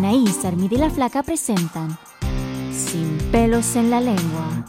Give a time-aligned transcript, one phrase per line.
[0.00, 1.98] Anaís, Armida y la Flaca presentan
[2.72, 4.64] Sin pelos en la lengua.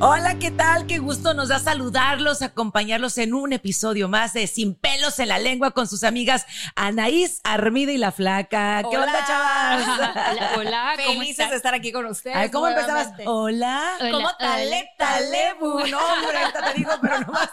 [0.00, 0.88] Hola, ¿qué tal?
[0.88, 5.38] Qué gusto nos da saludarlos, acompañarlos en un episodio más de Sin pelos en la
[5.38, 8.82] lengua con sus amigas Anaís, Armida y la Flaca.
[8.90, 9.06] ¿Qué Hola.
[9.06, 9.88] onda, chavas?
[9.88, 11.50] Hola, hola, ¿cómo Felices estás?
[11.50, 12.34] de estar aquí con ustedes.
[12.36, 13.08] Ay, ¿Cómo empezabas?
[13.08, 13.24] nuevamente.
[13.28, 13.96] Hola.
[14.00, 15.80] Hola, ¿Cómo tale, tale, bu?
[15.90, 17.50] No, hombre, ahorita te digo, pero nomás.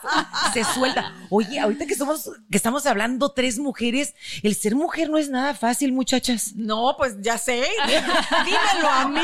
[0.54, 1.14] Se suelta.
[1.30, 5.54] Oye, ahorita que somos, que estamos hablando tres mujeres, el ser mujer no es nada
[5.54, 6.54] fácil, muchachas.
[6.56, 7.68] No, pues ya sé.
[8.46, 9.22] Dímelo a mí.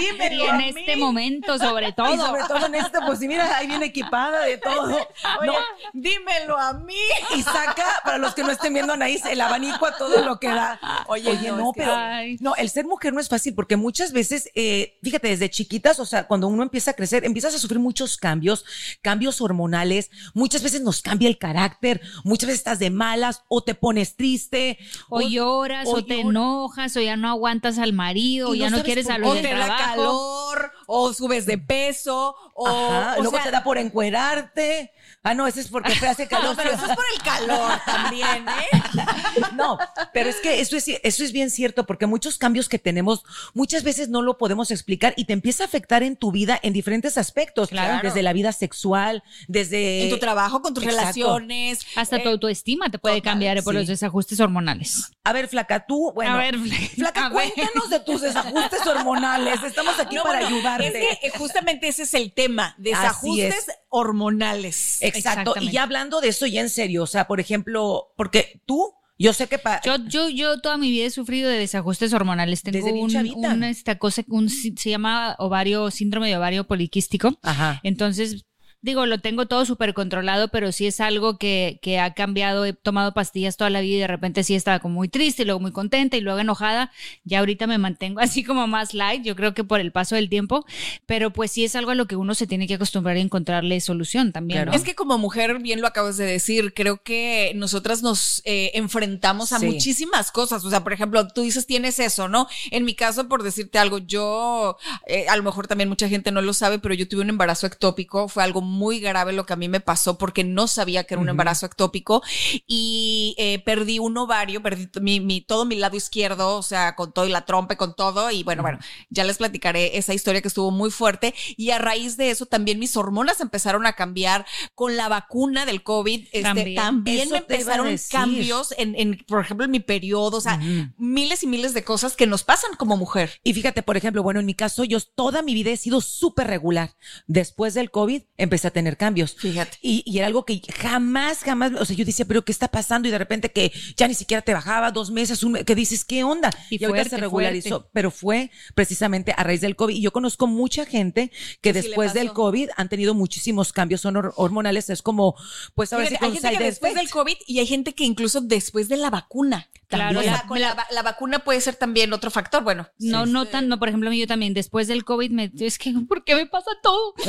[0.00, 1.00] Y Dímelo en a este mí.
[1.00, 2.16] momento, sobre Y todo.
[2.26, 4.84] sobre todo en este, pues sí, mira, ahí viene equipada de todo.
[5.40, 5.54] Oye, No,
[5.92, 6.96] dímelo a mí.
[7.36, 10.38] y saca, para los que no estén viendo a Anaís, el abanico a todo lo
[10.40, 10.80] que da.
[11.06, 12.36] Oye, Oye, no, no, es que- pero Ay.
[12.40, 16.06] no, el ser mujer no es fácil porque muchas veces, eh, fíjate, desde chiquitas, o
[16.06, 18.64] sea, cuando uno empieza a crecer, empiezas a sufrir muchos cambios,
[19.02, 23.74] cambios hormonales, muchas veces nos cambia el carácter, muchas veces estás de malas o te
[23.74, 24.78] pones triste.
[25.08, 28.78] O lloras, o, te llor- enojas, o ya no aguantas al marido, o ya no
[28.78, 32.66] no quieres salir O del te da calor, o subes de peso, o.
[32.68, 34.92] Ajá, luego sea, te da por encuerarte.
[35.24, 36.42] Ah, no, ese es porque te hace calor.
[36.52, 38.82] No, pero eso es por el calor también, ¿eh?
[39.54, 39.78] No,
[40.12, 43.22] pero es que eso es, eso es bien cierto, porque muchos cambios que tenemos
[43.54, 46.72] muchas veces no lo podemos explicar y te empieza a afectar en tu vida en
[46.72, 47.68] diferentes aspectos.
[47.68, 48.00] Claro.
[48.02, 50.04] Desde la vida sexual, desde.
[50.04, 51.00] En tu trabajo, con tus Exacto.
[51.00, 51.86] relaciones.
[51.94, 53.78] Hasta tu eh, autoestima te puede total, cambiar por sí.
[53.78, 55.12] los desajustes hormonales.
[55.24, 56.34] A ver, Flaca, tú, bueno.
[56.34, 57.52] a ver, Flaca, a ver.
[57.54, 59.62] cuéntanos de tus desajustes hormonales.
[59.62, 60.86] Estamos aquí No, para bueno, ayudarte.
[60.88, 63.71] Es que eh, justamente ese es el tema, desajustes es.
[63.92, 64.98] Hormonales.
[65.02, 65.54] Exacto.
[65.60, 69.32] Y ya hablando de eso, ya en serio, o sea, por ejemplo, porque tú, yo
[69.32, 72.62] sé que pa- Yo, yo, yo toda mi vida he sufrido de desajustes hormonales.
[72.62, 77.38] Tengo Desde un, una esta cosa, un, se llama ovario, síndrome de ovario poliquístico.
[77.42, 77.80] Ajá.
[77.84, 78.44] Entonces,
[78.82, 82.64] digo, lo tengo todo súper controlado, pero sí es algo que, que ha cambiado.
[82.64, 85.44] He tomado pastillas toda la vida y de repente sí estaba como muy triste y
[85.44, 86.90] luego muy contenta y luego enojada.
[87.24, 90.28] Ya ahorita me mantengo así como más light, yo creo que por el paso del
[90.28, 90.66] tiempo,
[91.06, 93.80] pero pues sí es algo a lo que uno se tiene que acostumbrar a encontrarle
[93.80, 94.58] solución también.
[94.58, 94.72] Claro.
[94.72, 94.76] ¿no?
[94.76, 99.52] Es que como mujer, bien lo acabas de decir, creo que nosotras nos eh, enfrentamos
[99.52, 99.66] a Sí.
[99.66, 100.64] muchísimas cosas.
[100.64, 102.48] O sea, por ejemplo, tú dices tienes eso, ¿no?
[102.72, 104.76] En mi caso, por decirte algo, yo,
[105.06, 107.68] eh, a lo mejor también mucha gente no lo sabe, pero yo tuve un embarazo
[107.68, 108.26] ectópico.
[108.26, 111.20] Fue algo muy grave lo que a mí me pasó porque no sabía que era
[111.20, 112.22] un embarazo ectópico
[112.66, 117.12] y eh, perdí un ovario, perdí mi, mi- todo mi lado izquierdo, o sea, con
[117.12, 118.30] todo y la trompa con todo.
[118.30, 118.78] Y bueno, bueno,
[119.10, 121.34] ya les platicaré esa historia que estuvo muy fuerte.
[121.56, 125.82] Y a raíz de eso también mis hormonas empezaron a cambiar con la vacuna del
[125.82, 126.20] COVID.
[126.32, 126.74] Este, También.
[126.76, 130.60] también, me empezaron cambios en, en, por ejemplo, en mi periodo, o sea,
[130.96, 133.40] miles y miles de cosas que nos pasan como mujer.
[133.42, 136.46] Y fíjate, por ejemplo, bueno, en mi caso, yo toda mi vida he sido súper
[136.46, 136.94] regular.
[137.26, 139.34] Después del COVID empecé a tener cambios.
[139.38, 139.78] Fíjate.
[139.82, 143.08] Y, y era algo que jamás, jamás, o sea, yo decía, pero ¿qué está pasando?
[143.08, 146.04] Y de repente que ya ni siquiera te bajaba dos meses, un mes, que dices,
[146.04, 146.50] ¿qué onda?
[146.70, 147.90] Y ahorita se fuerte, regularizó, fuerte.
[147.92, 149.94] pero fue precisamente a raíz del COVID.
[149.94, 151.30] Y yo conozco mucha gente
[151.60, 152.32] que sí le después del.
[152.32, 154.88] COVID han tenido muchísimos cambios honor- hormonales.
[154.90, 155.34] Es como,
[155.74, 157.10] pues ahora sí hay gente que después del.
[157.10, 159.68] COVID y hay gente que incluso después de la vacuna.
[159.88, 162.62] Claro, o sea, la- con la, la vacuna puede ser también otro factor.
[162.62, 165.52] Bueno, No, no tan, no, por ejemplo, a mí yo también, después del COVID, me,
[165.60, 167.14] es que, ¿por qué me pasa todo?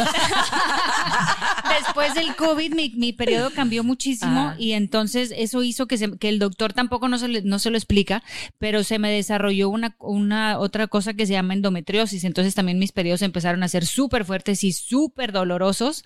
[1.79, 4.55] después del COVID, mi, mi periodo cambió muchísimo Ah.
[4.57, 7.69] y entonces eso hizo que, se- que el doctor tampoco no se, le- no se
[7.69, 8.23] lo explica,
[8.57, 12.23] pero se me desarrolló una, una otra cosa que se llama endometriosis.
[12.23, 16.03] Entonces también mis periodos empezaron a ser súper fuertes y súper dolorosos.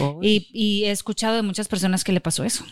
[0.00, 2.64] Oh, Y, y he escuchado de muchas personas que le pasó eso.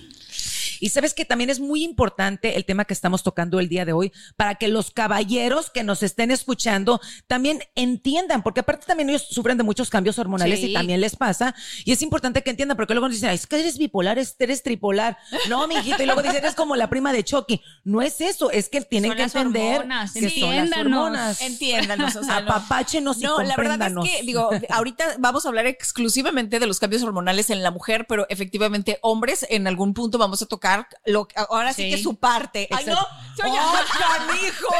[0.80, 3.92] Y sabes que también es muy importante el tema que estamos tocando el día de
[3.92, 9.26] hoy para que los caballeros que nos estén escuchando también entiendan, porque aparte también ellos
[9.30, 11.54] sufren de muchos cambios hormonales y también les pasa.
[11.84, 15.18] Y es importante que entiendan, porque luego nos dicen, es que eres bipolar, eres tripolar.
[15.48, 16.02] No, mi hijito.
[16.02, 17.60] Y luego dicen, eres como la prima de Chucky.
[17.84, 21.40] No es eso, es que tienen que entender hormonas, que son las hormonas.
[21.40, 22.16] Entiéndanos.
[22.16, 22.50] O sea, no.
[22.50, 26.78] Apapáchenos y No, la verdad es que, digo, ahorita vamos a hablar exclusivamente de los
[26.78, 30.65] cambios hormonales en la mujer, pero efectivamente, hombres, en algún punto vamos a tocar
[31.06, 31.90] lo, ahora sí, Sí.
[31.90, 32.68] que su parte.
[32.70, 32.96] Ay, no,
[33.36, 34.68] soy ¡Oh, canijo!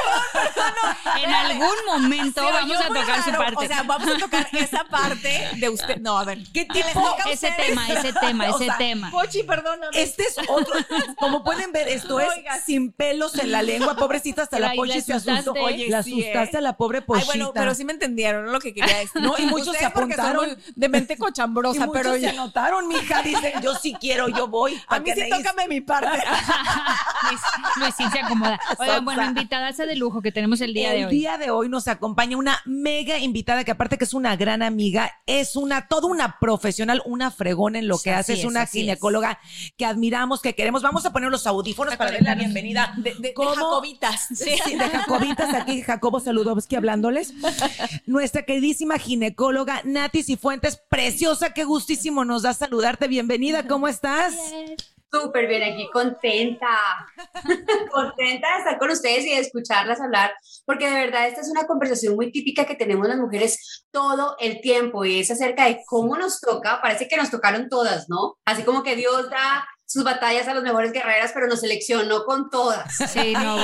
[1.22, 3.64] En algún momento vamos a tocar su parte.
[3.64, 5.98] O sea, vamos a tocar esa parte de usted.
[5.98, 6.38] No, a ver.
[6.52, 6.88] ¿Qué tipo?
[6.92, 9.10] toca a ese tema, ese tema, O ese sea, tema.
[9.10, 9.90] Pochi, perdóname.
[10.00, 10.74] Este es otro.
[11.18, 12.58] Como pueden ver, esto es Oiga.
[12.60, 13.96] sin pelos en la lengua.
[13.96, 15.52] Pobrecita, hasta la Ay, Pochi se asustó.
[15.52, 16.58] Oye, la Sí, asustaste ¿eh?
[16.58, 17.26] a la pobre Ay, Pochita.
[17.26, 19.22] bueno, pero sí me entendieron lo que quería decir.
[19.22, 20.56] No, y muchos se apuntaron.
[20.74, 23.22] de mente cochambrosa, muchos pero se anotaron, mija.
[23.22, 24.80] Dicen, yo sí quiero, yo voy.
[24.88, 26.08] a mí sí tócame mi parte.
[27.30, 27.40] Luis,
[27.76, 28.60] Luisín se acomoda.
[28.78, 29.40] Oigan, bueno, Sonsa.
[29.40, 31.14] invitada de lujo que tenemos el día el de hoy.
[31.14, 35.12] día de hoy nos acompaña una mega invitada que aparte que es una gran amiga,
[35.26, 38.70] es una, toda una profesional, una fregona en lo que hace, es es, una es.
[38.70, 39.38] ginecóloga
[39.76, 40.82] que admiramos, que queremos.
[40.82, 42.94] Vamos a poner los audífonos para darle la bienvenida.
[42.96, 43.54] De, de, de ¿Cómo?
[43.54, 44.28] jacobitas.
[44.36, 47.32] Sí, de Jacobitas, aquí Jacobo Saludowski hablándoles.
[48.06, 53.08] Nuestra queridísima ginecóloga Nati Cifuentes, preciosa, qué gustísimo nos da saludarte.
[53.08, 54.34] Bienvenida, ¿cómo estás?
[55.22, 56.68] Súper bien, aquí contenta,
[57.90, 60.32] contenta de estar con ustedes y de escucharlas hablar,
[60.66, 64.60] porque de verdad esta es una conversación muy típica que tenemos las mujeres todo el
[64.60, 68.36] tiempo y es acerca de cómo nos toca, parece que nos tocaron todas, ¿no?
[68.44, 72.50] Así como que Dios da sus batallas a las mejores guerreras, pero nos seleccionó con
[72.50, 72.92] todas.
[73.12, 73.56] Sí, no,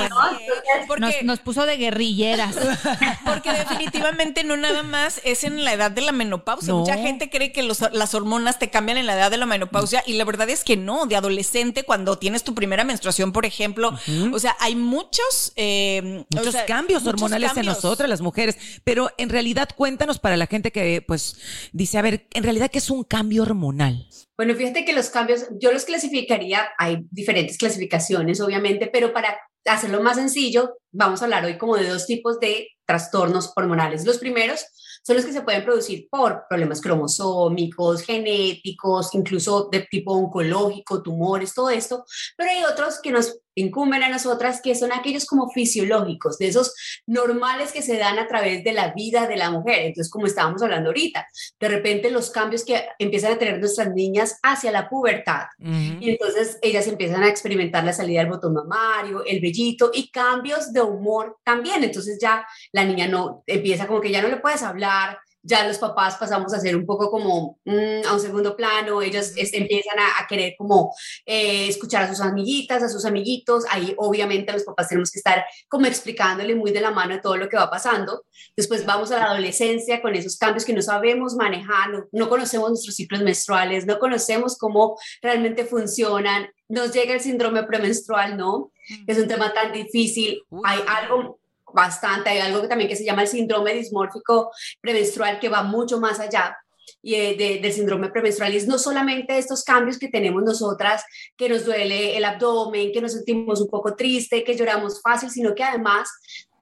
[0.97, 2.55] Nos, nos puso de guerrilleras.
[3.25, 6.69] porque definitivamente no nada más es en la edad de la menopausia.
[6.73, 6.79] No.
[6.79, 10.03] Mucha gente cree que los- las hormonas te cambian en la edad de la menopausia
[10.05, 11.05] y la verdad es que no.
[11.05, 13.93] De adolescente, cuando tienes tu primera menstruación, por ejemplo,
[14.31, 15.51] o sea, hay muchos...
[15.55, 18.57] eh, o Muchos sea, cambios muchos hormonales en nosotras, las mujeres.
[18.83, 21.35] Pero en realidad, cuéntanos para la gente que, pues,
[21.73, 24.07] dice, a ver, en realidad, ¿qué es un cambio hormonal?
[24.35, 30.01] Bueno, fíjate que los cambios, yo los clasificaría, hay diferentes clasificaciones, obviamente, pero para hacerlo
[30.01, 34.05] más sencillo, vamos a hablar hoy como de dos tipos de trastornos hormonales.
[34.05, 34.65] Los primeros
[35.03, 41.53] son los que se pueden producir por problemas cromosómicos, genéticos, incluso de tipo oncológico, tumores,
[41.53, 42.05] todo esto,
[42.37, 46.73] pero hay otros que nos incumben a nosotras, que son aquellos como fisiológicos, de esos
[47.05, 49.81] normales que se dan a través de la vida de la mujer.
[49.81, 51.27] Entonces, como estábamos hablando ahorita,
[51.59, 55.45] de repente los cambios que empiezan a tener nuestras niñas hacia la pubertad.
[55.59, 60.73] Y entonces ellas empiezan a experimentar la salida del botón mamario, el vellito y cambios
[60.73, 61.83] de humor también.
[61.83, 65.77] Entonces ya la niña no empieza como que ya no le puedes hablar, ya los
[65.77, 69.99] papás pasamos a ser un poco como mm, a un segundo plano, ellos es- empiezan
[69.99, 70.95] a, a querer como
[71.25, 75.43] eh, escuchar a sus amiguitas, a sus amiguitos, ahí obviamente los papás tenemos que estar
[75.67, 78.23] como explicándole muy de la mano todo lo que va pasando.
[78.55, 82.69] Después vamos a la adolescencia con esos cambios que no sabemos manejar, no, no conocemos
[82.69, 88.71] nuestros ciclos menstruales, no conocemos cómo realmente funcionan, nos llega el síndrome premenstrual, ¿no?
[89.07, 91.39] Es un tema tan difícil, hay algo
[91.73, 95.99] bastante, hay algo que también que se llama el síndrome dismórfico premenstrual que va mucho
[95.99, 96.57] más allá
[97.01, 98.53] y eh, de- del síndrome premenstrual.
[98.53, 101.03] Y es no solamente estos cambios que tenemos nosotras,
[101.37, 105.53] que nos duele el abdomen, que nos sentimos un poco triste, que lloramos fácil, sino
[105.55, 106.09] que además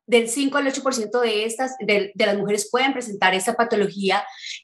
[0.07, 4.23] del 5 al 8% de estas, de, de las mujeres pueden presentar esta patología.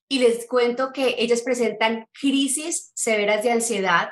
[0.09, 4.09] Y les cuento que ellas presentan crisis severas de ansiedad,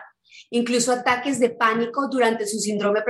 [0.50, 3.02] incluso ataques de pánico durante su síndrome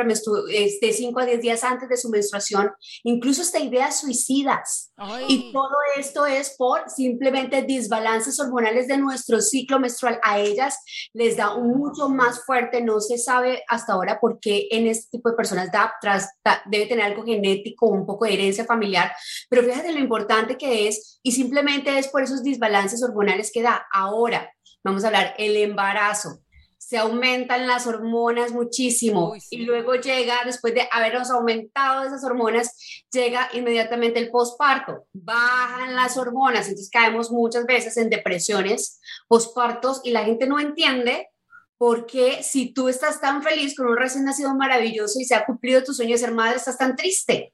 [0.82, 2.72] de 5 a 10 días antes de su menstruación,
[3.04, 4.94] incluso hasta ideas suicidas.
[5.28, 10.20] Y todo esto es por simplemente desbalances hormonales de nuestro ciclo menstrual.
[10.24, 10.78] A ellas
[11.14, 15.18] les da un mucho más fuerte, no se sabe hasta ahora por qué en este
[15.18, 19.12] tipo de personas da, tras, da- debe tener algo genético, un poco de herencia familiar,
[19.50, 23.86] pero fíjate lo importante que es y simplemente es por esos desbalances hormonales que da.
[23.92, 24.52] Ahora,
[24.84, 26.42] vamos a hablar, el embarazo
[26.88, 29.56] se aumentan las hormonas muchísimo Uy, sí.
[29.56, 32.70] y luego llega, después de habernos aumentado esas hormonas,
[33.12, 40.12] llega inmediatamente el posparto, bajan las hormonas, entonces caemos muchas veces en depresiones pospartos y
[40.12, 41.30] la gente no entiende
[41.78, 45.46] por qué si tú estás tan feliz con un recién nacido maravilloso y se ha
[45.46, 47.54] cumplido tu sueño de ser madre, estás tan triste.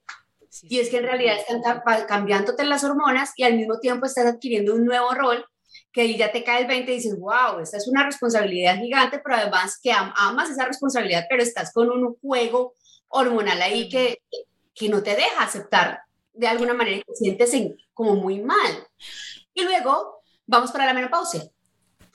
[0.64, 4.26] Y es que en realidad están ca- cambiándote las hormonas y al mismo tiempo estás
[4.26, 5.44] adquiriendo un nuevo rol
[5.92, 9.18] que ahí ya te cae el 20 y dices, wow, esta es una responsabilidad gigante,
[9.22, 12.74] pero además que am- amas esa responsabilidad, pero estás con un juego
[13.08, 14.22] hormonal ahí que,
[14.74, 16.00] que no te deja aceptar
[16.32, 18.86] de alguna manera y te sientes en- como muy mal.
[19.52, 21.42] Y luego vamos para la menopausia.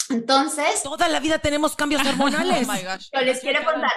[0.09, 2.67] Entonces, Toda la vida tenemos cambios hormonales.
[2.67, 3.09] Oh my gosh.
[3.13, 3.91] yo les quiero contar,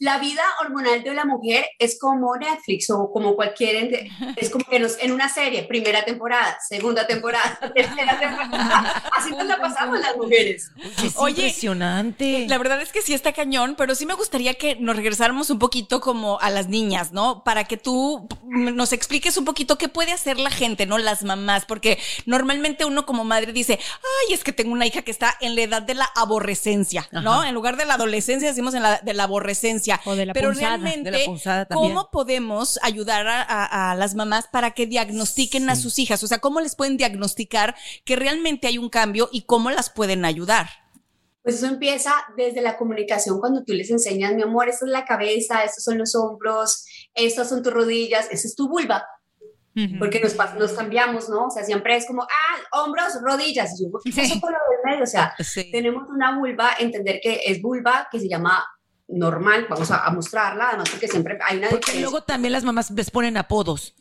[0.00, 4.64] la vida hormonal de la mujer es como Netflix o como cualquier, ente- es como
[4.64, 10.00] que nos, en una serie, primera temporada, segunda temporada, tercera temporada, así nos la pasamos
[10.00, 10.70] las mujeres.
[11.04, 12.46] Es Oye, impresionante.
[12.48, 15.58] La verdad es que sí está cañón, pero sí me gustaría que nos regresáramos un
[15.58, 17.44] poquito como a las niñas, ¿no?
[17.44, 20.96] Para que tú nos expliques un poquito qué puede hacer la gente, ¿no?
[20.98, 23.78] Las mamás, porque normalmente uno como madre dice,
[24.28, 27.44] ay, es que tengo una hija que está en la edad de la aborrecencia, ¿no?
[27.44, 29.89] En lugar de la adolescencia decimos en la de la aborrecencia.
[30.04, 31.66] O de la pero punzada, realmente, de la punzada.
[31.66, 36.22] ¿cómo podemos ayudar a, a- a las mamás para que diagnostiquen a sus hijas?
[36.22, 40.24] O sea, ¿cómo les pueden diagnosticar que realmente hay un cambio y cómo las pueden
[40.24, 40.68] ayudar?
[41.42, 45.06] Pues eso empieza desde la comunicación cuando tú les enseñas, mi amor, esta es la
[45.06, 49.06] cabeza, estos son los hombros, estas son tus rodillas, esa es tu vulva,
[49.98, 51.46] porque nos, nos cambiamos, ¿no?
[51.46, 54.40] O sea, siempre es como, ah, hombros, rodillas, y yo, ¿qué pasó Sí.
[54.40, 55.04] con lo del medio?
[55.04, 55.70] O sea, Sí.
[55.70, 58.62] tenemos una vulva, entender que es vulva, que se llama
[59.12, 62.00] normal, vamos a, a mostrarla, además porque siempre hay una Porque diferencia.
[62.10, 63.94] luego también las mamás les ponen apodos.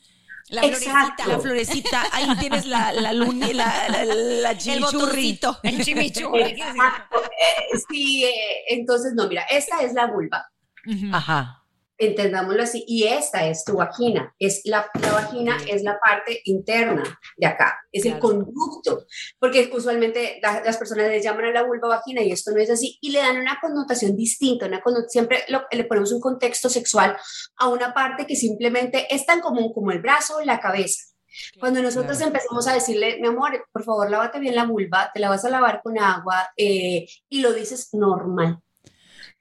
[0.49, 1.23] La Exacto.
[1.27, 5.57] La florecita, ahí tienes la, la luni, la, la, la El.
[5.63, 6.41] El chimichurri.
[6.41, 7.21] Exacto.
[7.23, 10.49] Eh, sí, eh, entonces, no, mira, esta es la vulva,
[11.13, 11.58] Ajá.
[11.99, 17.03] Entendámoslo así, y esta es tu vagina, es la, la vagina es la parte interna
[17.37, 18.27] de acá, es el Claro.
[18.45, 19.05] conducto,
[19.37, 22.69] porque usualmente la- las personas le llaman a la vulva vagina y esto no es
[22.69, 26.69] así, y le dan una connotación distinta, una conno- siempre lo- le ponemos un contexto
[26.69, 27.17] sexual
[27.57, 31.03] a una parte que simplemente es tan común como el brazo o la cabeza.
[31.59, 32.29] Cuando nosotros Claro.
[32.33, 35.49] empezamos a decirle, mi amor, por favor, lávate bien la vulva, te la vas a
[35.49, 38.59] lavar con agua, eh, y lo dices normal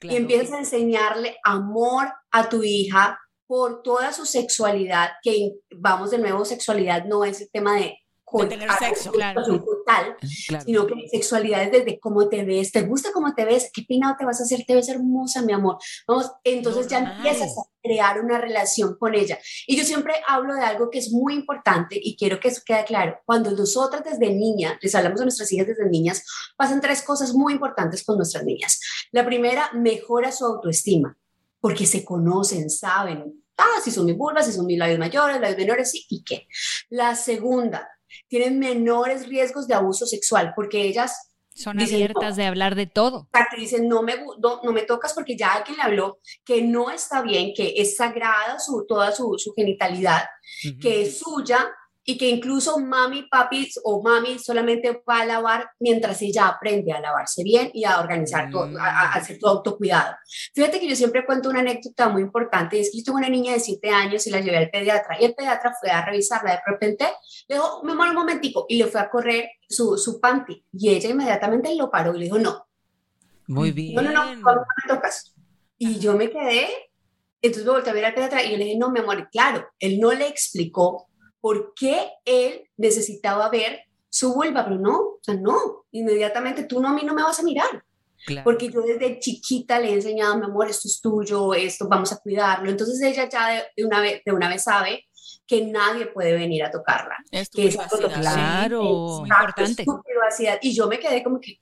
[0.01, 6.19] y empiezas a enseñarle amor a tu hija por toda su sexualidad, que vamos de
[6.19, 7.97] nuevo, sexualidad no es el tema de,
[8.33, 9.41] De tener sexo, claro.
[9.89, 10.15] Total,
[10.47, 10.65] Claro.
[10.65, 14.15] sino que sexualidad es desde cómo te ves, te gusta cómo te ves, qué peinado
[14.17, 15.77] te vas a hacer, te ves hermosa, mi amor.
[16.07, 17.17] Vamos, entonces ya Normal.
[17.17, 19.39] empiezas a crear una relación con ella.
[19.67, 22.83] Y yo siempre hablo de algo que es muy importante y quiero que eso quede
[22.85, 23.19] claro.
[23.25, 26.23] Cuando nosotras desde niña, les hablamos a nuestras hijas desde niñas,
[26.57, 28.79] pasan tres cosas muy importantes con nuestras niñas.
[29.11, 31.17] La primera, mejora su autoestima,
[31.59, 35.57] porque se conocen, saben, ah, si son mis vulvas, si son mis labios mayores, labios
[35.57, 36.47] menores, sí, y qué.
[36.89, 37.89] La segunda,
[38.27, 43.27] tienen menores riesgos de abuso sexual, porque ellas Son Dicen, abiertas de hablar de todo.
[43.57, 46.89] Y dicen, no me, no, no me tocas porque ya alguien le habló que no
[46.89, 50.23] está bien, que es sagrada su, toda su, su genitalidad,
[50.81, 51.69] que es suya
[52.03, 56.99] y que incluso mami, papi o mami solamente va a lavar mientras ella aprende a
[56.99, 60.15] lavarse bien y a organizar, todo, a, a hacer tu autocuidado.
[60.55, 63.29] Fíjate que yo siempre cuento una anécdota muy importante, y es que yo tuve una
[63.29, 66.51] niña de 7 años y la llevé al pediatra y el pediatra fue a revisarla,
[66.51, 67.05] de repente
[67.47, 70.89] le dijo, mi amor, un momentico, y le fue a correr su, su panty y
[70.89, 72.67] ella inmediatamente lo paró y le dijo, no,
[73.47, 73.95] Muy bien.
[73.95, 75.35] no, no, no, no me tocas.
[75.77, 76.67] Y yo me quedé,
[77.41, 79.67] entonces me volteé a ver al pediatra y yo le dije, no, mi amor, claro,
[79.79, 81.08] él no le explicó
[81.41, 86.89] por qué él necesitaba ver su vulva, pero no, o sea, no, inmediatamente tú no
[86.89, 87.83] a mí no me vas a mirar,
[88.25, 88.43] Claro.
[88.43, 92.17] porque yo desde chiquita le he enseñado, mi amor, esto es tuyo, esto vamos a
[92.17, 95.05] cuidarlo, entonces ella ya de, de una, vez, de una vez sabe
[95.47, 97.15] que nadie puede venir a tocarla.
[97.31, 98.03] Es tu Que es privacidad.
[98.09, 98.83] algo Claro.
[98.83, 99.81] Muy importante.
[99.81, 100.59] es su privacidad.
[100.61, 101.57] Y yo me quedé como que,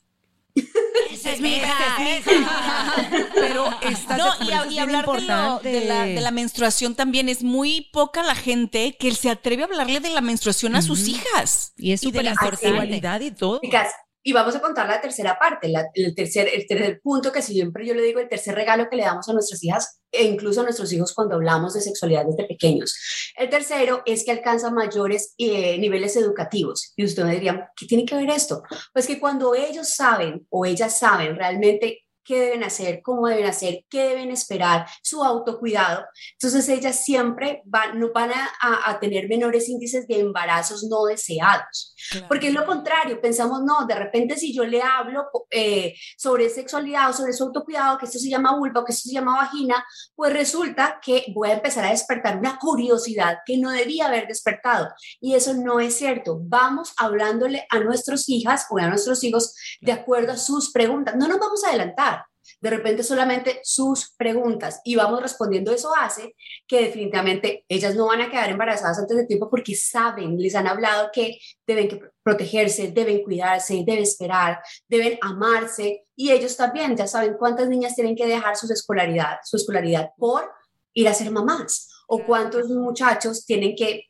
[1.12, 1.60] Esa es mi
[3.36, 7.30] Pero está No, y, a- y hablar de, lo- de la, de la menstruación también
[7.30, 11.08] es muy poca la gente que se atreve a hablarle de la menstruación a sus
[11.08, 11.74] hijas.
[11.78, 13.60] Y es y de súper la sexualidad y todo.
[13.62, 13.92] Chicas,
[14.24, 17.86] y vamos a contar la tercera parte, la- el, tercer, el tercer punto que siempre
[17.86, 20.64] yo le digo, el tercer regalo que le damos a nuestras hijas e incluso a
[20.64, 22.96] nuestros hijos cuando hablamos de sexualidad desde pequeños.
[23.36, 26.94] El tercero es que alcanza mayores eh, niveles educativos.
[26.96, 28.64] Y ustedes dirían, ¿qué tiene que ver esto?
[28.94, 33.86] Pues que cuando ellos saben o ellas saben realmente qué deben hacer, cómo deben hacer,
[33.90, 36.06] qué deben esperar, su autocuidado.
[36.34, 41.06] Entonces ellas siempre van, no van a, a- a tener menores índices de embarazos no
[41.06, 41.96] deseados.
[42.28, 47.10] Porque es lo contrario, pensamos, no, de repente si yo le hablo eh, sobre sexualidad
[47.10, 49.86] o sobre su autocuidado, que esto se llama vulva o que esto se llama vagina,
[50.16, 54.90] pues resulta que voy a empezar a despertar una curiosidad que no debía haber despertado.
[55.22, 56.40] Y eso no es cierto.
[56.42, 61.16] Vamos hablándole a nuestras hijas o a nuestros hijos de acuerdo a sus preguntas.
[61.16, 62.17] No nos vamos a adelantar.
[62.62, 65.72] De repente solamente sus preguntas y vamos respondiendo.
[65.72, 66.36] Eso hace
[66.68, 70.68] que definitivamente ellas no van a quedar embarazadas antes de tiempo porque saben, les han
[70.68, 77.08] hablado que deben que protegerse, deben cuidarse, deben esperar, deben amarse y ellos también ya
[77.08, 80.52] saben cuántas niñas tienen que dejar su escolaridad, su escolaridad por
[80.94, 84.06] ir a ser mamás o cuántos muchachos tienen que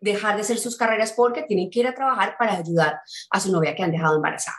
[0.00, 3.00] dejar de hacer sus carreras porque tienen que ir a trabajar para ayudar
[3.30, 4.56] a su novia que han dejado embarazada.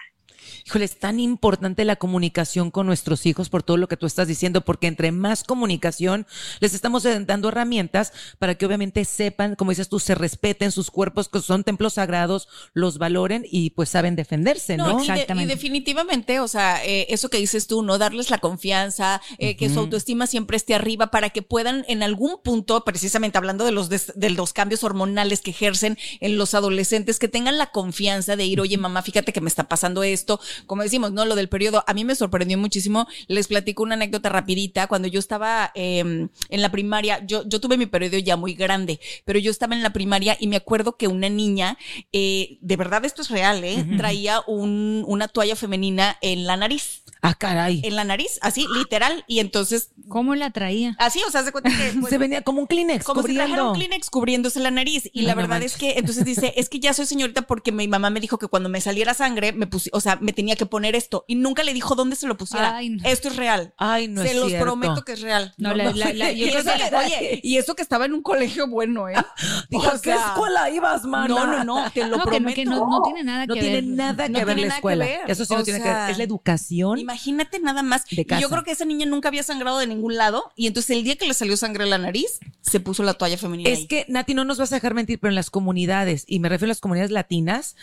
[0.66, 4.28] Híjole, es tan importante la comunicación con nuestros hijos por todo lo que tú estás
[4.28, 6.26] diciendo, porque entre más comunicación
[6.60, 11.30] les estamos dando herramientas para que obviamente sepan, como dices tú, se respeten sus cuerpos,
[11.30, 15.00] que son templos sagrados, los valoren y pues saben defenderse, ¿no?
[15.00, 15.54] Exactamente.
[15.54, 17.98] y definitivamente, o sea, eh, eso que dices tú, ¿no?
[17.98, 22.42] Darles la confianza, eh, que su autoestima siempre esté arriba para que puedan en algún
[22.44, 27.28] punto, precisamente hablando de los, de los cambios hormonales que ejercen en los adolescentes, que
[27.28, 31.12] tengan la confianza de ir, oye, mamá, fíjate que me está pasando esto como decimos,
[31.12, 31.26] ¿no?
[31.26, 33.08] Lo del periodo, a mí me sorprendió muchísimo.
[33.28, 34.88] Les platico una anécdota rapidita.
[34.88, 39.00] Cuando yo estaba em, en la primaria, yo, yo tuve mi periodo ya muy grande,
[39.26, 41.78] pero yo estaba en la primaria y me acuerdo que una niña,
[42.12, 43.86] eh, de verdad esto es real, ¿eh?
[43.98, 47.04] Traía un, una toalla femenina en la nariz.
[47.26, 47.80] Ah, caray.
[47.86, 49.24] En la nariz, así, literal.
[49.28, 49.92] Y entonces.
[50.10, 50.94] ¿Cómo la traía?
[51.00, 51.94] Así, o sea, se cuenta que.
[52.02, 53.06] Pues, se venía como un Kleenex.
[53.06, 55.10] Como si trajera un Kleenex cubriéndose la nariz.
[55.14, 58.10] Y la verdad es que, entonces dice, es que ya soy señorita porque mi mamá
[58.10, 60.96] me dijo que cuando me saliera sangre, me puse, o sea, me tenía que poner
[60.96, 61.26] esto.
[61.28, 62.82] Y nunca le dijo dónde se lo pusiera.
[63.04, 63.74] Esto es real.
[63.78, 65.54] Ay, no Se los prometo que es real.
[65.58, 65.92] No, la,
[66.32, 69.16] y, eso que, oye, y eso que estaba en un colegio bueno, ¿eh?
[69.70, 71.28] Dijo, ¿a qué escuela ibas, mana?
[71.28, 72.56] No, no, no, te lo prometo.
[72.56, 73.64] Que no, tiene nada que ver.
[73.64, 75.06] No tiene nada que ver la escuela.
[75.28, 76.12] Eso sí no tiene que ver.
[76.12, 77.00] Es la educación.
[77.00, 78.06] Imagínate nada más
[78.40, 80.52] yo creo que esa niña nunca había sangrado de ningún lado.
[80.56, 83.38] Y entonces el día que le salió sangre en la nariz, se puso la toalla
[83.38, 83.70] femenina.
[83.70, 86.50] Es que, Nati, no nos vas a dejar mentir, pero en las comunidades, y me
[86.50, 87.76] refiero a las comunidades latinas,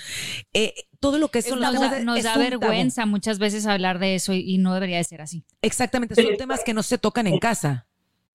[0.53, 4.59] eh, todo lo que las nos, nos da vergüenza muchas veces hablar de eso y,
[4.59, 5.45] no debería de ser así.
[5.63, 7.87] Exactamente, son temas que no se tocan en casa.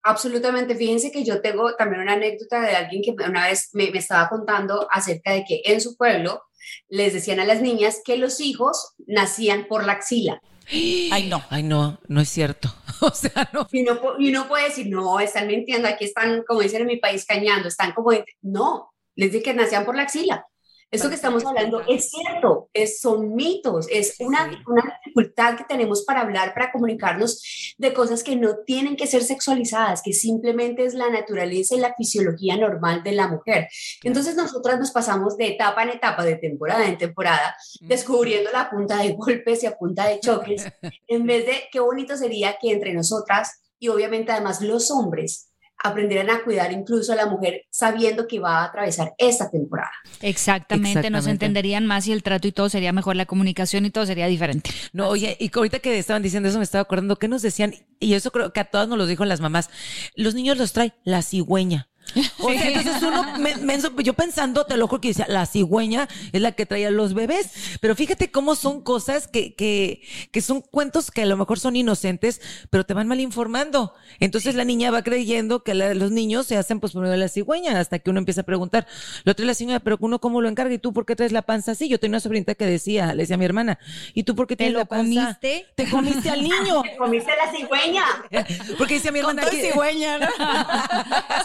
[0.04, 0.76] Absolutamente.
[0.76, 4.30] Fíjense que yo tengo también una anécdota de alguien que una vez me, me, estaba
[4.30, 6.44] contando acerca de que en su pueblo
[6.90, 10.42] les decían a las niñas que los hijos nacían por la axila.
[10.72, 11.44] Ay, no.
[11.50, 12.74] Ay, no, no es cierto.
[13.02, 13.68] O sea, no.
[13.72, 13.86] Y
[14.30, 17.92] uno, puede decir, no, están mintiendo, aquí están, como dicen en mi país, cañando, están
[17.92, 20.46] como, no, les dije que nacían por la axila.
[20.92, 26.06] Esto que estamos hablando es cierto, es, son mitos, es una, una dificultad que tenemos
[26.06, 30.94] para hablar, para comunicarnos de cosas que no tienen que ser sexualizadas, que simplemente es
[30.94, 33.68] la naturaleza y la fisiología normal de la mujer.
[34.04, 38.98] Entonces nosotras nos pasamos de etapa en etapa, de temporada en temporada, descubriendo la punta
[38.98, 40.66] de golpes y a punta de choques,
[41.08, 45.50] en vez de qué bonito sería que entre nosotras y obviamente además los hombres
[45.84, 49.92] aprenderán a cuidar incluso a la mujer sabiendo que va a atravesar esta temporada.
[50.22, 54.06] Exactamente, nos entenderían más y el trato y todo sería mejor, la comunicación y todo
[54.06, 54.72] sería diferente.
[54.94, 58.14] No, oye, y ahorita que estaban diciendo eso me estaba acordando que nos decían, y
[58.14, 59.70] eso creo que a todas nos lo dijo las mamás,
[60.16, 61.90] los niños los trae la cigüeña.
[62.40, 66.52] O sea, entonces uno, yo pensando, te lo juro que decía, la cigüeña es la
[66.52, 67.78] que traía los bebés.
[67.82, 71.76] Pero fíjate cómo son cosas que, que, que son cuentos que a lo mejor son
[71.76, 73.94] inocentes, pero te van mal informando.
[74.20, 77.30] Entonces la niña va creyendo que los niños se hacen pues por medio de la
[77.30, 78.88] cigüeña, hasta que uno empieza a preguntar,
[79.24, 81.42] lo trae la cigüeña, pero uno cómo lo encarga y tú por qué traes la
[81.42, 81.88] panza así.
[81.90, 83.80] Yo tenía una sobrinita que decía, le decía a mi hermana,
[84.14, 85.06] ¿y tú por qué tienes la panza?
[85.06, 85.66] comiste?
[85.76, 86.82] Te comiste al niño.
[86.84, 88.06] Te comiste la cigüeña.
[88.78, 89.44] Porque decía mi hermana.
[89.44, 90.28] Con cigüeña, ¿no?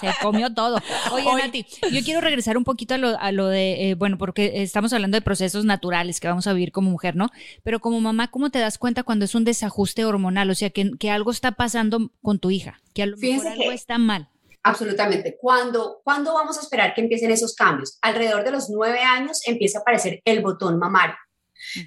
[0.01, 0.81] se comió todo.
[1.13, 5.17] Oye, Nati, yo quiero regresar un poquito a lo, de, eh, bueno, porque estamos hablando
[5.17, 7.31] de procesos naturales que vamos a vivir como mujer, ¿no?
[7.63, 10.51] Pero como mamá, ¿cómo te das cuenta cuando es un desajuste hormonal?
[10.51, 13.73] O sea, que, que algo está pasando con tu hija, que a lo mejor algo
[13.73, 14.29] está mal.
[14.63, 15.37] Absolutamente.
[15.41, 17.99] ¿Cuándo, ¿Cuándo vamos a esperar que empiecen esos cambios?
[18.03, 21.17] Alrededor de los nueve años empieza a aparecer el botón mamario.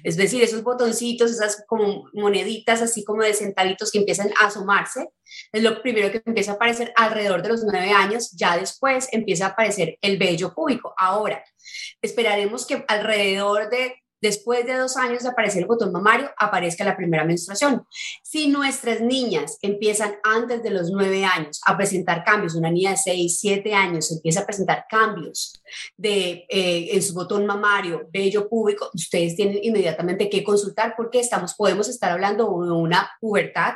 [0.02, 1.64] Es decir, esos botoncitos, esas
[2.12, 5.08] moneditas así como de centavitos que empiezan a asomarse,
[5.52, 9.46] es lo primero que empieza a aparecer alrededor de los nueve años, ya después empieza
[9.46, 10.94] a aparecer el vello púbico.
[10.96, 11.44] Ahora,
[12.00, 16.96] esperaremos que alrededor de después de dos años de aparecer el botón mamario, aparezca la
[16.96, 17.86] primera menstruación.
[18.22, 22.96] Si nuestras niñas empiezan antes de los nueve años a presentar cambios, una niña de
[22.96, 25.62] seis, siete años empieza a presentar cambios
[25.98, 31.52] de, eh, en su botón mamario, vello público, ustedes tienen inmediatamente que consultar porque estamos,
[31.54, 33.74] podemos estar hablando de una pubertad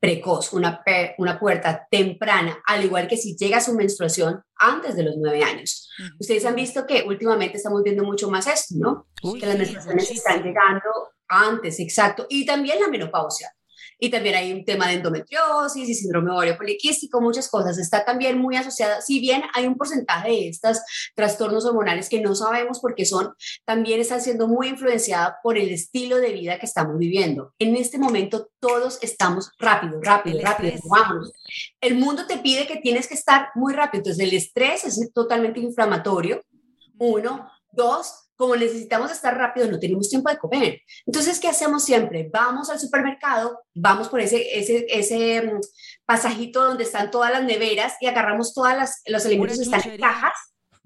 [0.00, 0.82] precoz, una,
[1.18, 5.90] una pubertad temprana, al igual que si llega su menstruación antes de los nueve años.
[6.18, 9.06] Ustedes han visto que últimamente estamos viendo mucho más esto, ¿no?
[9.38, 10.90] que las menstruaciones están llegando
[11.28, 13.55] antes, exacto, y también la menopausia
[13.98, 17.78] y también hay un tema de endometriosis y síndrome ovario poliquístico, muchas cosas.
[17.78, 20.80] Está también muy asociada, si bien hay un porcentaje de estos
[21.14, 25.70] trastornos hormonales que no sabemos por qué son, también están siendo muy influenciada por el
[25.70, 27.54] estilo de vida que estamos viviendo.
[27.58, 31.32] En este momento todos estamos rápido, rápido, rápido, vámonos.
[31.80, 35.60] El mundo te pide que tienes que estar muy rápido, entonces el estrés es totalmente
[35.60, 36.42] inflamatorio,
[36.98, 37.50] uno.
[37.72, 40.80] Dos, como necesitamos estar rápido, no tenemos tiempo de comer.
[41.06, 42.28] Entonces, ¿qué hacemos siempre?
[42.30, 45.60] Vamos al supermercado, vamos por ese, ese, ese mm,
[46.04, 48.72] pasajito donde están todas las neveras y agarramos todos
[49.06, 50.34] los alimentos que están en cajas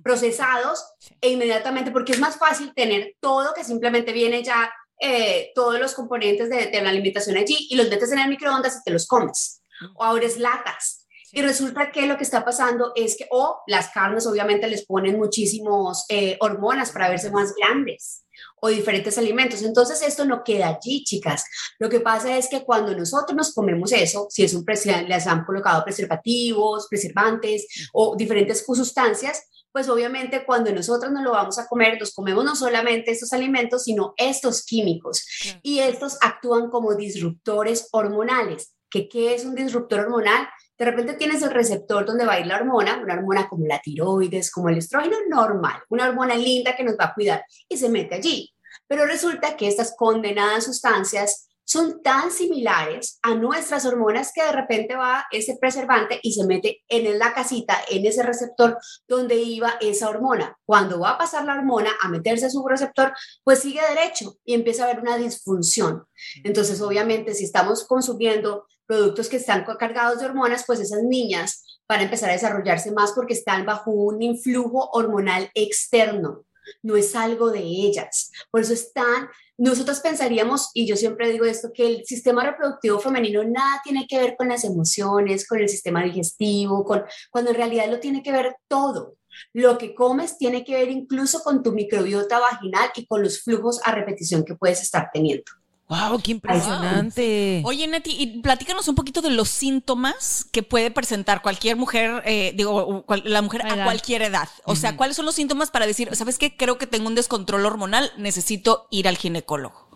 [0.03, 0.83] procesados
[1.21, 5.95] e inmediatamente, porque es más fácil tener todo que simplemente viene ya eh, todos los
[5.95, 9.07] componentes de, de, la alimentación allí y los metes en el microondas y te los
[9.07, 9.63] comes.
[9.95, 11.00] O abres latas.
[11.33, 15.19] Y resulta que lo que está pasando es que, o las carnes obviamente les ponen
[15.19, 18.25] muchísimos eh, hormonas para verse más grandes
[18.61, 19.63] o diferentes alimentos.
[19.63, 21.45] Entonces esto no queda allí, chicas.
[21.79, 24.65] Lo que pasa es que cuando nosotros nos comemos eso, si es un
[25.09, 31.59] les han colocado preservativos, preservantes o diferentes sustancias, pues obviamente cuando nosotros nos lo vamos
[31.59, 35.25] a comer, nos comemos no solamente estos alimentos, sino estos químicos.
[35.63, 38.75] Y estos actúan como disruptores hormonales.
[38.91, 40.49] ¿Qué, ¿Qué es un disruptor hormonal?
[40.81, 43.83] De repente tienes el receptor donde va a ir la hormona, una hormona como la
[43.83, 47.91] tiroides, como el estrógeno normal, una hormona linda que nos va a cuidar y se
[47.91, 48.51] mete allí.
[48.87, 54.97] Pero resulta que estas condenadas sustancias son tan similares a nuestras hormonas que de repente
[54.97, 60.09] va ese preservante y se mete en la casita, en ese receptor donde iba esa
[60.09, 60.57] hormona.
[60.65, 63.13] Cuando va a pasar la hormona a meterse a su receptor,
[63.45, 66.07] pues sigue derecho y empieza a haber una disfunción.
[66.43, 72.01] Entonces, obviamente, si estamos consumiendo productos que están cargados de hormonas, pues esas niñas van
[72.01, 76.45] a empezar a desarrollarse más porque están bajo un influjo hormonal externo
[76.83, 78.31] no es algo de ellas.
[78.51, 83.43] Por eso están, nosotros pensaríamos, y yo siempre digo esto, que el sistema reproductivo femenino
[83.45, 87.89] nada tiene que ver con las emociones, con el sistema digestivo, con, cuando en realidad
[87.89, 89.17] lo tiene que ver todo.
[89.53, 93.81] Lo que comes tiene que ver incluso con tu microbiota vaginal y con los flujos
[93.85, 95.60] a repetición que puedes estar teniendo.
[95.91, 96.21] ¡Wow!
[96.23, 97.63] ¡Qué impresionante!
[97.65, 102.53] Oye, Nati, y platícanos un poquito de los síntomas que puede presentar cualquier mujer, eh,
[102.55, 104.49] digo, la mujer a, cualquier edad.
[104.67, 106.57] O sea, ¿cuáles son los síntomas para decir, sabes qué?
[106.57, 109.89] Creo que tengo un descontrol hormonal, necesito ir al ginecólogo.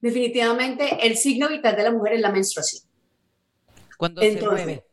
[0.00, 2.82] Definitivamente, el signo vital de la mujer es la menstruación.
[3.98, 4.86] Cuando se mueve.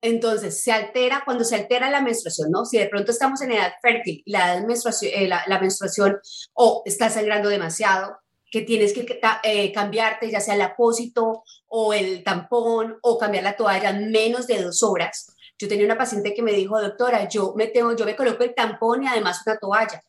[0.00, 2.64] Entonces, se altera, cuando se altera la menstruación, ¿no?
[2.64, 6.18] Si de pronto estamos en edad fértil, la, menstruación, eh, la menstruación
[6.54, 8.16] o está sangrando demasiado,
[8.50, 13.56] que tienes que eh, cambiarte, ya sea el apósito o el tampón o cambiar la
[13.56, 15.34] toalla en menos de dos horas.
[15.58, 18.54] Yo tenía una paciente que me dijo, doctora, yo me tengo, yo me coloco el
[18.54, 20.02] tampón y además una toalla.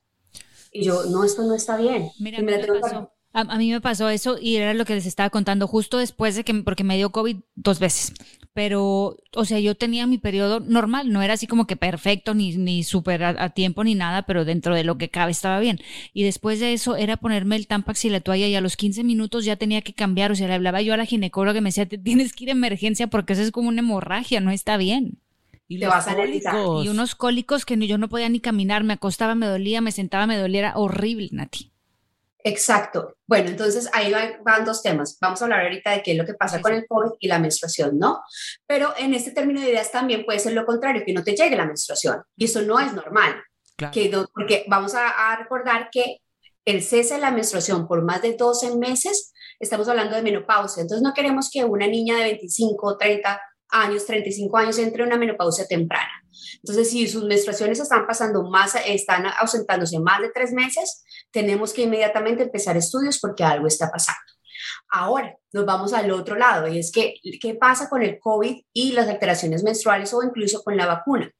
[0.71, 2.11] Y yo, no, esto no está bien.
[2.19, 5.29] Mira, me pasó, a, a, mí me pasó eso y era lo que les estaba
[5.29, 8.13] contando justo después de que, porque me dio COVID dos veces
[8.53, 12.57] pero, o sea, yo tenía mi periodo normal, no era así como que perfecto, ni,
[12.57, 15.79] ni súper a, tiempo, ni nada, pero dentro de lo que cabe estaba bien.
[16.13, 19.03] Y después de eso era ponerme el tampax y la toalla y a los 15
[19.05, 21.69] minutos ya tenía que cambiar, o sea, le hablaba yo a la ginecóloga que me
[21.69, 25.19] decía, tienes que ir a emergencia porque eso es como una hemorragia, no está bien.
[25.69, 26.15] Y, te vas a
[26.83, 30.25] y unos cólicos que yo no podía ni caminar, me acostaba, me dolía, me sentaba,
[30.25, 31.71] me dolía, era horrible, Nati.
[32.43, 33.15] Exacto.
[33.27, 35.17] Bueno, entonces ahí van, dos temas.
[35.19, 37.39] Vamos a hablar ahorita de qué es lo que pasa con el COVID y la
[37.39, 38.21] menstruación, ¿no?
[38.65, 41.55] Pero en este término de ideas también puede ser lo contrario, que no te llegue
[41.55, 42.23] la menstruación.
[42.37, 43.43] Y eso no es normal.
[43.91, 46.21] Que porque vamos a, recordar que
[46.65, 50.81] el cese de la menstruación por más de 12 meses, estamos hablando de menopausia.
[50.81, 55.17] Entonces no queremos que una niña de 25, 30 años, 35 años entre en una
[55.17, 56.11] menopausia temprana.
[56.63, 61.83] Entonces, si sus menstruaciones están pasando más, están ausentándose más de tres meses, tenemos que
[61.83, 64.19] inmediatamente empezar estudios porque algo está pasando.
[64.89, 68.91] Ahora, nos vamos al otro lado y es que, ¿qué pasa con el COVID y
[68.91, 71.31] las alteraciones menstruales o incluso con la vacuna?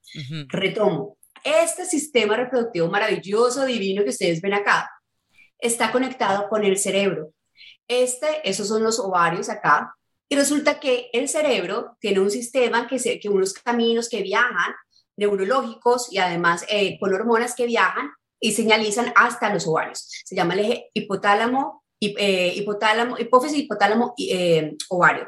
[0.48, 4.90] Retomo, este sistema reproductivo maravilloso, divino que ustedes ven acá,
[5.58, 7.34] está conectado con el cerebro.
[7.88, 9.96] Este, esos son los ovarios acá,
[10.30, 14.76] y resulta que el cerebro tiene un sistema que, se, que unos caminos que viajan,
[15.18, 20.08] neurológicos y además eh, con hormonas que viajan y señalizan hasta los ovarios.
[20.24, 25.28] Se llama el eje hipotálamo, eh, hipotálamo hipófisis, hipotálamo, eh, ovario.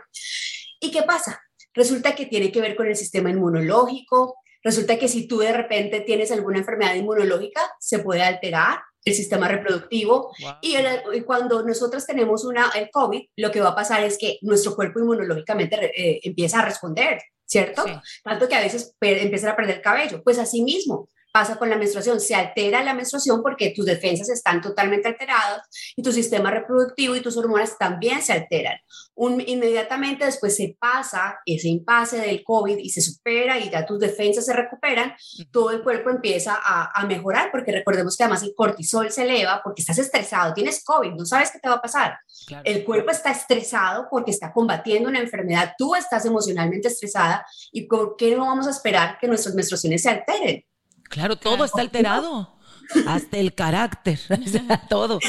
[0.80, 1.42] ¿Y qué pasa?
[1.74, 4.38] Resulta que tiene que ver con el sistema inmunológico.
[4.64, 9.48] Resulta que si tú de repente tienes alguna enfermedad inmunológica, se puede alterar el sistema
[9.48, 10.32] reproductivo.
[10.62, 10.76] Y,
[11.22, 15.00] cuando nosotros tenemos una, el COVID, lo que va a pasar es que nuestro cuerpo
[15.00, 17.84] inmunológicamente eh, empieza a responder, ¿cierto?
[18.24, 20.24] Tanto que a veces empieza a perder el cabello.
[20.24, 24.62] Pues así mismo, pasa con la menstruación, se altera la menstruación porque tus defensas están
[24.62, 25.62] totalmente alteradas
[25.96, 28.78] y tu sistema reproductivo y tus hormonas también se alteran.
[29.16, 34.00] Un, inmediatamente después se pasa ese impasse del COVID y se supera y ya tus
[34.00, 35.14] defensas se recuperan,
[35.52, 39.62] todo el cuerpo empieza a, a mejorar porque recordemos que además el cortisol se eleva
[39.64, 42.18] porque estás estresado, tienes COVID, no sabes qué te va a pasar.
[42.64, 48.16] El cuerpo está estresado porque está combatiendo una enfermedad, tú estás emocionalmente estresada y ¿por
[48.16, 50.66] qué no vamos a esperar que nuestras menstruaciones se alteren?
[51.12, 52.56] Claro, todo está alterado.
[53.08, 54.20] Hasta el carácter,
[54.90, 55.20] todo.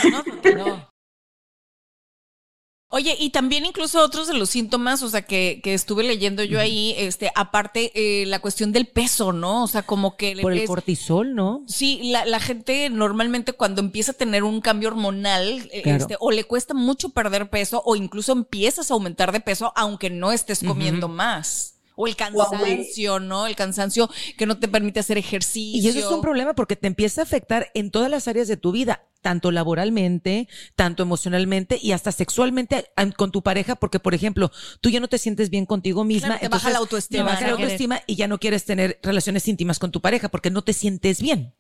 [2.95, 6.61] Oye, y también incluso otros de los síntomas, o sea, que, que estuve leyendo yo
[6.61, 9.65] ahí, este, aparte, eh, la cuestión del peso, ¿no?
[9.65, 10.37] O sea, como que...
[10.43, 11.63] Por el es- cortisol, ¿no?
[11.67, 15.99] Sí, la, la gente normalmente cuando empieza a tener un cambio hormonal, Claro.
[16.03, 20.11] este, o le cuesta mucho perder peso, o incluso empiezas a aumentar de peso, aunque
[20.11, 21.77] no estés comiendo más.
[21.97, 23.47] O el cansancio, ¿no?
[23.47, 25.81] El cansancio que no te permite hacer ejercicio.
[25.81, 28.57] Y eso es un problema porque te empieza a afectar en todas las áreas de
[28.57, 34.51] tu vida, tanto laboralmente, tanto emocionalmente y hasta sexualmente con tu pareja, porque por ejemplo,
[34.81, 37.47] tú ya no te sientes bien contigo misma, Claro, te baja la autoestima, te baja
[37.47, 40.73] la autoestima y ya no quieres tener relaciones íntimas con tu pareja porque no te
[40.73, 41.55] sientes bien.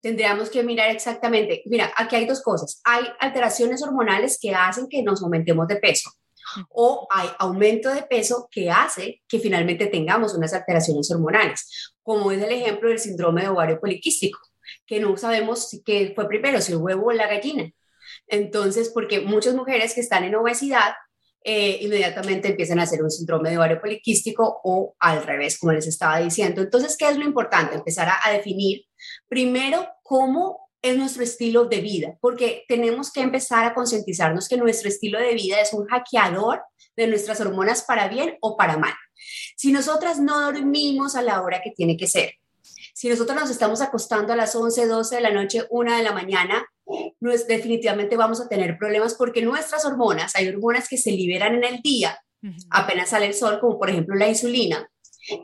[0.00, 1.62] Tendríamos que mirar exactamente.
[1.66, 2.80] Mira, aquí hay dos cosas.
[2.84, 6.10] Hay alteraciones hormonales que hacen que nos aumentemos de peso
[6.70, 12.42] o hay aumento de peso que hace que finalmente tengamos unas alteraciones hormonales, como es
[12.42, 14.38] el ejemplo del síndrome de ovario poliquístico,
[14.86, 17.70] que no sabemos qué fue primero, si el huevo o la gallina.
[18.26, 20.94] Entonces, porque muchas mujeres que están en obesidad
[21.44, 25.86] eh, inmediatamente empiezan a hacer un síndrome de ovario poliquístico o al revés, como les
[25.86, 26.62] estaba diciendo.
[26.62, 27.74] Entonces, ¿qué es lo importante?
[27.74, 28.84] Empezar a definir
[29.28, 34.88] primero cómo es nuestro estilo de vida, porque tenemos que empezar a concientizarnos que nuestro
[34.88, 36.62] estilo de vida es un hackeador
[36.96, 38.94] de nuestras hormonas para bien o para mal.
[39.56, 42.34] Si nosotras no dormimos a la hora que tiene que ser,
[42.94, 46.12] si nosotros nos estamos acostando a las 11, 12 de la noche, 1 de la
[46.12, 46.66] mañana,
[47.46, 51.80] definitivamente vamos a tener problemas porque nuestras hormonas, hay hormonas que se liberan en el
[51.80, 52.18] día,
[52.70, 54.90] apenas sale el sol, como por ejemplo la insulina,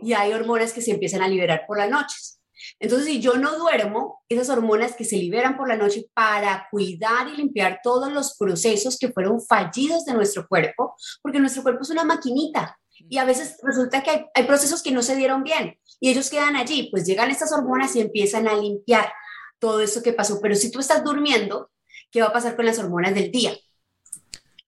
[0.03, 2.38] y hay hormonas que se empiezan a liberar por las noches.
[2.79, 7.29] Entonces, si yo no duermo, esas hormonas que se liberan por la noche para cuidar
[7.29, 11.91] y limpiar todos los procesos que fueron fallidos de nuestro cuerpo, porque nuestro cuerpo es
[11.91, 16.11] una maquinita y a veces resulta que hay, procesos que no se dieron bien y
[16.11, 19.13] ellos quedan allí, pues llegan estas hormonas y empiezan a limpiar
[19.59, 20.41] todo eso que pasó.
[20.41, 21.71] Pero si tú estás durmiendo,
[22.11, 23.53] ¿qué va a pasar con las hormonas del día?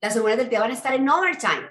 [0.00, 1.70] Las hormonas del día van a estar en overtime.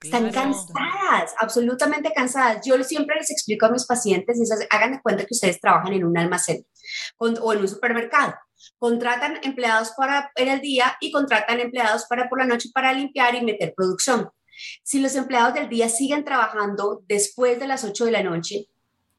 [0.00, 0.52] Están Claro.
[0.52, 2.64] cansadas, absolutamente cansadas.
[2.64, 5.92] Yo siempre les explico a mis pacientes, y esas- hagan de cuenta que ustedes trabajan
[5.92, 6.64] en un almacén
[7.16, 8.34] con- o en un supermercado.
[8.78, 13.34] Contratan empleados para en el día y contratan empleados para por la noche para limpiar
[13.34, 14.30] y meter producción.
[14.84, 18.68] Si los empleados del día siguen trabajando después de las 8 de la noche,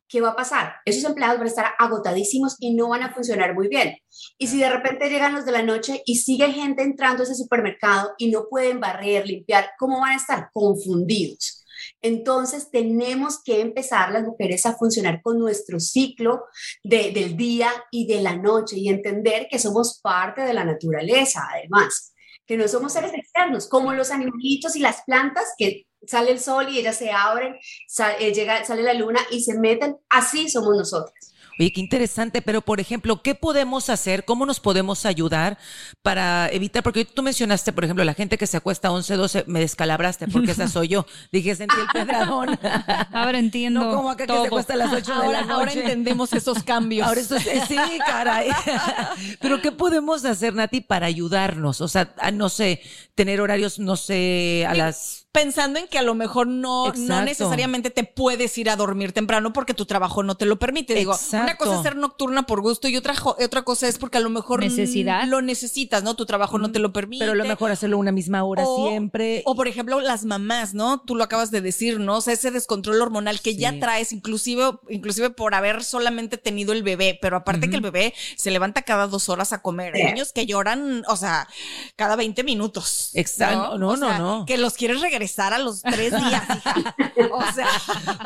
[0.09, 0.73] ¿qué va a pasar?
[0.85, 3.95] Esos empleados van a estar agotadísimos y no van a funcionar muy bien.
[4.37, 7.35] Y si de repente llegan los de la noche y sigue gente entrando a ese
[7.35, 10.49] supermercado y no pueden barrer, limpiar, ¿cómo van a estar?
[10.51, 11.63] Confundidos.
[12.01, 16.43] Entonces tenemos que empezar las mujeres a funcionar con nuestro ciclo
[16.83, 21.47] de- del día y de la noche y entender que somos parte de la naturaleza,
[21.53, 22.13] además,
[22.45, 26.69] que no somos seres externos, como los animalitos y las plantas que sale el sol
[26.69, 27.55] y ellas se abren,
[27.87, 31.13] sa- eh, llega, sale la luna y se meten, así somos nosotros.
[31.61, 34.23] Oye, qué interesante, pero por ejemplo, ¿qué podemos hacer?
[34.23, 35.57] ¿Cómo nos podemos ayudar
[36.01, 36.83] para evitar?
[36.83, 40.29] Porque tú mencionaste, por ejemplo, la gente que se acuesta a 11, 12, me descalabraste
[40.29, 41.05] porque esa soy yo.
[41.33, 42.57] Dije, sentí el pedradón.
[43.11, 43.81] Ahora entiendo.
[43.81, 46.63] No como acá que se acuesta a las 8 de Ahora, la ahora entendemos esos
[46.63, 47.05] cambios.
[47.05, 48.51] Ahora esto es- sí, caray.
[49.41, 51.81] Pero ¿qué podemos hacer, Nati, para ayudarnos?
[51.81, 52.81] O sea, a, no sé,
[53.15, 55.25] tener horarios, no sé, a las...
[55.31, 59.53] pensando en que a lo mejor no, no necesariamente te puedes ir a dormir temprano
[59.53, 60.95] porque tu trabajo no te lo permite.
[60.95, 64.21] Digo, una cosa es ser nocturna por gusto y otra, otra cosa es porque a
[64.21, 65.25] lo mejor Necesidad.
[65.27, 66.15] lo necesitas, ¿no?
[66.15, 67.23] Tu trabajo no te lo permite.
[67.23, 69.43] Pero lo mejor hacerlo una misma hora O- siempre.
[69.45, 71.01] O por ejemplo, las mamás, ¿no?
[71.01, 72.17] Tú lo acabas de decir, ¿no?
[72.17, 76.81] O sea, ese descontrol hormonal que ya traes, inclusive, inclusive por haber solamente tenido el
[76.81, 79.93] bebé, pero aparte que el bebé se levanta cada dos horas a comer.
[79.93, 81.47] Niños que lloran, o sea,
[81.95, 83.11] cada 20 minutos.
[83.13, 83.77] Exacto.
[83.77, 84.45] No, no, sea, no.
[84.47, 85.18] Que los quieres regresar
[85.53, 86.95] a los tres días, hija.
[87.31, 87.67] O sea,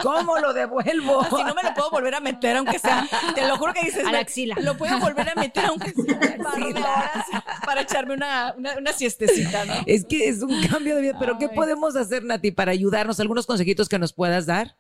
[0.02, 1.24] ¿Cómo lo devuelvo?
[1.26, 4.02] si no me lo puedo volver a meter, aunque sea, te lo juro que dices,
[4.02, 4.56] A la "Me- axila".
[4.62, 6.04] lo puedo volver a meter aunque sea
[6.38, 7.26] un par de horas
[7.66, 9.74] para echarme una, una, una siestecita, ¿no?
[9.86, 11.56] Es que es un cambio de vida, pero ¿qué Ay.
[11.56, 13.20] podemos hacer, Nati, para ayudarnos?
[13.20, 14.76] ¿Algunos consejitos que nos puedas dar?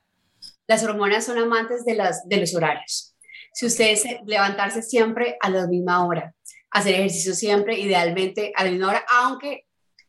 [0.67, 3.15] Las hormonas son amantes de, las, de los horarios.
[3.53, 6.33] Si ustedes se- levantarse siempre a la misma hora,
[6.71, 9.65] hacer ejercicio siempre, idealmente a la misma hora, aunque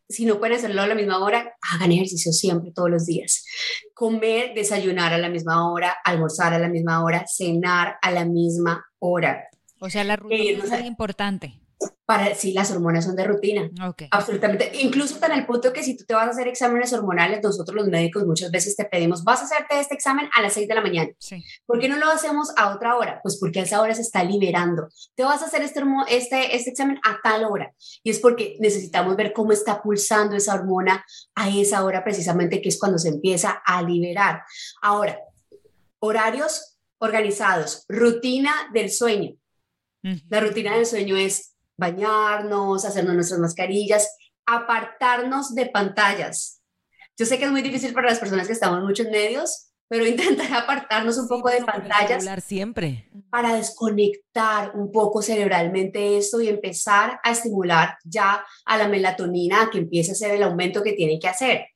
[0.09, 3.45] si no pueden hacerlo a la misma hora, hagan ejercicio siempre, todos los días.
[3.95, 8.85] Comer, desayunar a la misma hora, almorzar a la misma hora, cenar a la misma
[8.99, 9.49] hora.
[9.81, 11.61] O sea, la rutina no es muy importante.
[12.07, 13.71] Para, sí, las hormonas son de rutina.
[13.89, 14.03] Ok.
[14.11, 14.71] Absolutamente.
[14.83, 17.89] Incluso tan el punto que si tú te vas a hacer exámenes hormonales, nosotros los
[17.89, 20.83] médicos muchas veces te pedimos, vas a hacerte este examen a las 6 de la
[20.83, 21.11] mañana.
[21.19, 21.43] Sí.
[21.65, 23.21] ¿Por qué no lo hacemos a otra hora?
[23.23, 24.89] Pues porque a esa hora se está liberando.
[25.15, 27.73] Te vas a hacer este, este, este examen a tal hora.
[28.03, 32.69] Y es porque necesitamos ver cómo está pulsando esa hormona a esa hora precisamente, que
[32.69, 34.43] es cuando se empieza a liberar.
[34.83, 35.19] Ahora,
[36.01, 39.37] horarios organizados, rutina del sueño.
[40.03, 40.21] Ujú.
[40.29, 44.09] La rutina del sueño es bañarnos, hacernos nuestras mascarillas
[44.47, 46.61] apartarnos de pantallas.
[47.17, 50.53] Yo sé que es muy difícil para las personas que estamos en medios, pero intentar
[50.53, 53.11] apartarnos un poco de pantallas siempre.
[53.31, 59.79] para desconectar un poco cerebralmente esto y empezar a estimular ya a la melatonina que
[59.79, 61.67] empiece a hacer el aumento que tiene que hacer.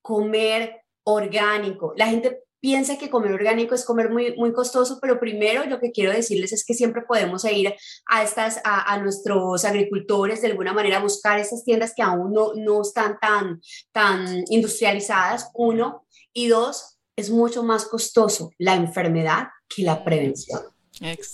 [0.00, 1.94] Comer orgánico.
[1.96, 5.90] La gente piensa que comer orgánico es comer muy, muy costoso, pero primero lo que
[5.90, 7.74] quiero decirles es que siempre podemos ir
[8.06, 12.52] a, estas, a, nuestros agricultores de alguna manera a buscar estas tiendas que aún no,
[12.54, 19.82] no están tan, tan industrializadas, uno, y dos, es mucho más costoso la enfermedad que
[19.82, 20.60] la prevención.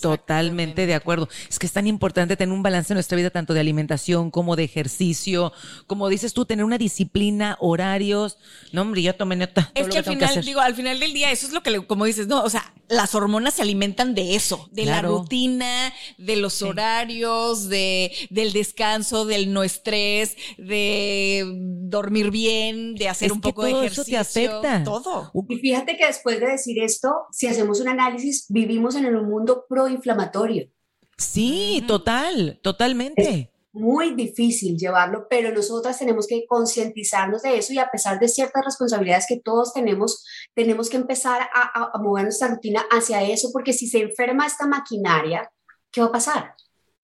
[0.01, 1.27] Totalmente de acuerdo.
[1.49, 4.55] Es que es tan importante tener un balance en nuestra vida, tanto de alimentación como
[4.55, 5.51] de ejercicio,
[5.85, 8.37] como dices tú, tener una disciplina, horarios.
[8.71, 9.71] No, hombre, yo tomé nota.
[9.75, 12.27] Es que al final, digo, al final del día, eso es lo que, como dices,
[12.27, 17.69] no, o sea, las hormonas se alimentan de eso, de la rutina, de los horarios,
[17.69, 24.01] de, del descanso, del no estrés, de dormir bien, de hacer un poco de ejercicio.
[24.01, 24.83] Eso te afecta.
[24.83, 25.31] Todo.
[25.47, 29.48] Y fíjate que después de decir esto, si hacemos un análisis, vivimos en un mundo
[29.67, 30.69] proinflamatorio.
[31.17, 33.51] Sí, total, totalmente.
[33.71, 38.65] muy difícil llevarlo, pero nosotras tenemos que concientizarnos de eso y a pesar de ciertas
[38.65, 43.73] responsabilidades que todos tenemos, tenemos que empezar a, a mover nuestra rutina hacia eso, porque
[43.73, 45.51] si se enferma esta maquinaria,
[45.91, 46.55] ¿qué va a pasar?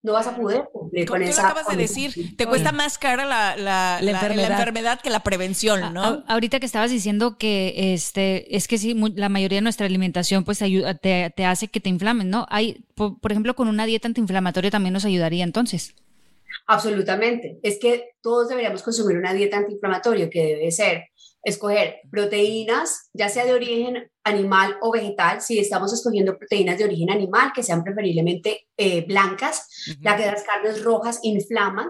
[0.05, 1.49] No vas a poder cumplir con esa.
[1.49, 5.01] Acabas de decir, te cuesta más cara la, la, enfermedad.
[5.01, 6.23] que la prevención, ¿no?
[6.27, 10.61] ahorita que estabas diciendo que este es que sí, la mayoría de nuestra alimentación pues
[10.61, 12.45] ayuda, te, te hace que te inflamen, ¿no?
[12.49, 15.95] Hay, por, por ejemplo, con una dieta antiinflamatoria también nos ayudaría entonces.
[16.67, 17.57] Absolutamente.
[17.63, 21.05] Es que todos deberíamos consumir una dieta antiinflamatoria que debe ser
[21.45, 27.11] escoger proteínas, ya sea de origen animal o vegetal, si estamos escogiendo proteínas de origen
[27.11, 29.67] animal, que sean preferiblemente eh, blancas,
[30.01, 31.87] ya que las carnes rojas inflaman.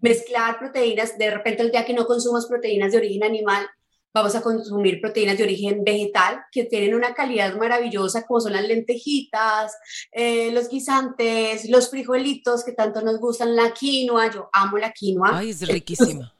[0.00, 3.68] Mezclar proteínas, de repente el día que no consumamos proteínas de origen animal,
[4.14, 8.66] vamos a consumir proteínas de origen vegetal que tienen una calidad maravillosa, como son las
[8.66, 9.76] lentejitas,
[10.10, 15.38] eh, los guisantes, los frijolitos que tanto nos gustan, la quinoa, yo amo la quinoa.
[15.38, 16.32] Ay, es riquísima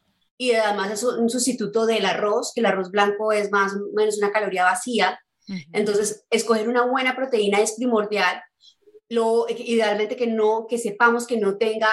[0.42, 4.18] y además es un sustituto del arroz, que el arroz blanco es más o menos
[4.18, 5.20] una caloría vacía.
[5.72, 8.42] Entonces, escoger una buena proteína es primordial.
[9.08, 11.90] Lo, idealmente que no, que sepamos que no tenga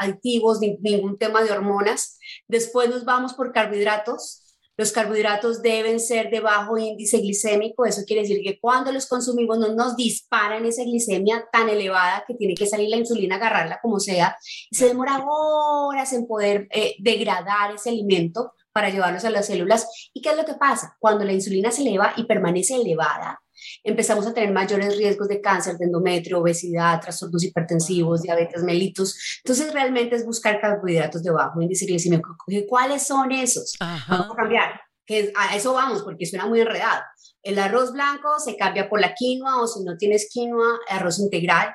[0.00, 2.18] aditivos ni ningún tema de hormonas.
[2.48, 4.47] Después nos vamos por carbohidratos
[4.78, 9.58] los carbohidratos deben ser de bajo índice glicémico, eso quiere decir que cuando los consumimos
[9.58, 13.98] no nos disparan esa glicemia tan elevada que tiene que salir la insulina, agarrarla como
[13.98, 14.36] sea,
[14.70, 19.88] se demora horas en poder eh, degradar ese alimento para llevarlos a las células.
[20.14, 20.96] ¿Y qué es lo que pasa?
[21.00, 23.42] Cuando la insulina se eleva y permanece elevada,
[23.82, 29.40] empezamos a tener mayores riesgos de cáncer de endometrio, obesidad, trastornos hipertensivos, diabetes mellitus.
[29.44, 32.36] Entonces, realmente es buscar carbohidratos de bajo índice glicémico.
[32.68, 33.76] ¿Cuáles son esos?
[33.80, 34.80] Vamos a cambiar.
[35.06, 37.02] Que a eso vamos, porque suena muy enredado.
[37.42, 41.72] El arroz blanco se cambia por la quinoa o si no tienes quinoa, arroz integral.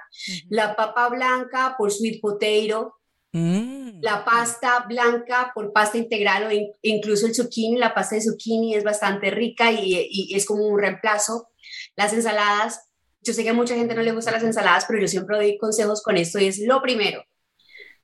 [0.50, 2.96] La papa blanca por sweet potato.
[3.32, 4.02] Mm.
[4.02, 8.84] La pasta blanca por pasta integral o incluso el zucchini, la pasta de zucchini es
[8.84, 11.50] bastante rica y, y es como un reemplazo.
[11.96, 12.90] Las ensaladas,
[13.22, 15.58] yo sé que a mucha gente no le gustan las ensaladas, pero yo siempre doy
[15.58, 17.24] consejos con esto y es lo primero.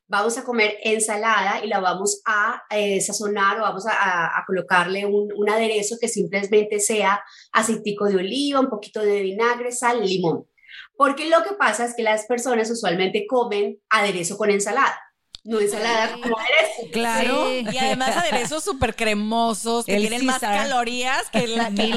[0.06, 5.32] Vamos a comer ensalada y la vamos a eh, sazonar o vamos a, colocarle un,
[5.32, 7.22] un, aderezo que simplemente sea
[7.52, 10.46] aceitico de oliva, un poquito de vinagre, sal, limón.
[10.96, 15.00] Porque lo que pasa es que las personas usualmente comen aderezo con ensalada
[15.42, 16.90] no ensalada como aderezo.
[16.92, 17.50] Claro.
[17.50, 21.92] Y además aderezos súper cremosos que tienen más calorías que la, que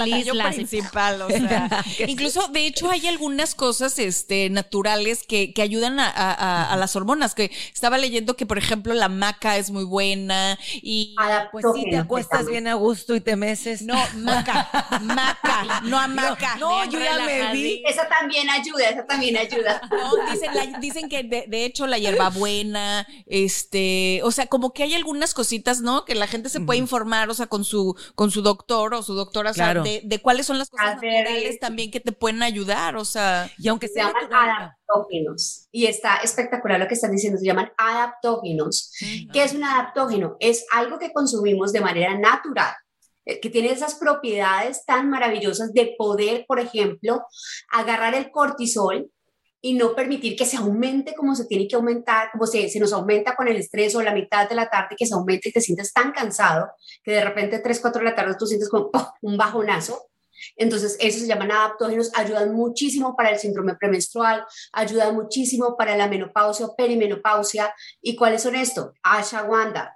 [0.54, 1.22] principal.
[1.22, 6.72] O sea, incluso, de hecho, hay algunas cosas este, naturales que, que ayudan a, a,
[6.72, 7.36] a, las hormonas.
[7.36, 11.16] Que estaba leyendo que, por ejemplo, la maca es muy buena y
[11.52, 13.82] pues sí te acuestas bien a gusto y te meces.
[13.82, 14.70] No, maca,
[15.02, 16.56] maca, no a maca.
[16.58, 17.84] No, yo ya me vi.
[17.86, 19.82] Esa también ayuda, esa también ayuda.
[19.92, 24.94] No, dicen, dicen que de, de hecho la hierbabuena este, o sea, como que hay
[24.94, 26.06] algunas cositas, ¿no?
[26.06, 29.16] Que la gente se puede informar, o sea, con su, con su doctor o su
[29.16, 33.50] doctora, de, de, cuáles son las cosas naturales también que te pueden ayudar, o sea.
[33.58, 35.68] Y aunque se llaman adaptógenos.
[35.72, 38.92] Y está espectacular lo que están diciendo, se llaman adaptógenos.
[39.00, 40.38] ¿Qué es un adaptógeno?
[40.40, 42.76] Es algo que consumimos de manera natural
[43.26, 47.24] eh, que tiene esas propiedades tan maravillosas de poder, por ejemplo,
[47.72, 49.10] agarrar el cortisol,
[49.66, 52.92] y no permitir que se aumente como se tiene que aumentar, como se, se nos
[52.92, 55.62] aumenta con el estrés o la mitad de la tarde que se aumente y te
[55.62, 56.68] sientes tan cansado
[57.02, 58.92] que de repente 3, 4 de la tarde tú sientes como
[59.22, 60.10] un bajonazo.
[60.58, 64.44] Entonces, eso se llaman adaptógenos, ayudan muchísimo para el síndrome premenstrual,
[64.74, 67.74] ayudan muchísimo para la menopausia o perimenopausia.
[68.02, 68.92] ¿Y cuáles son estos?
[69.02, 69.96] Ashwagandha,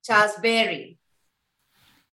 [0.00, 1.01] Charles Berry.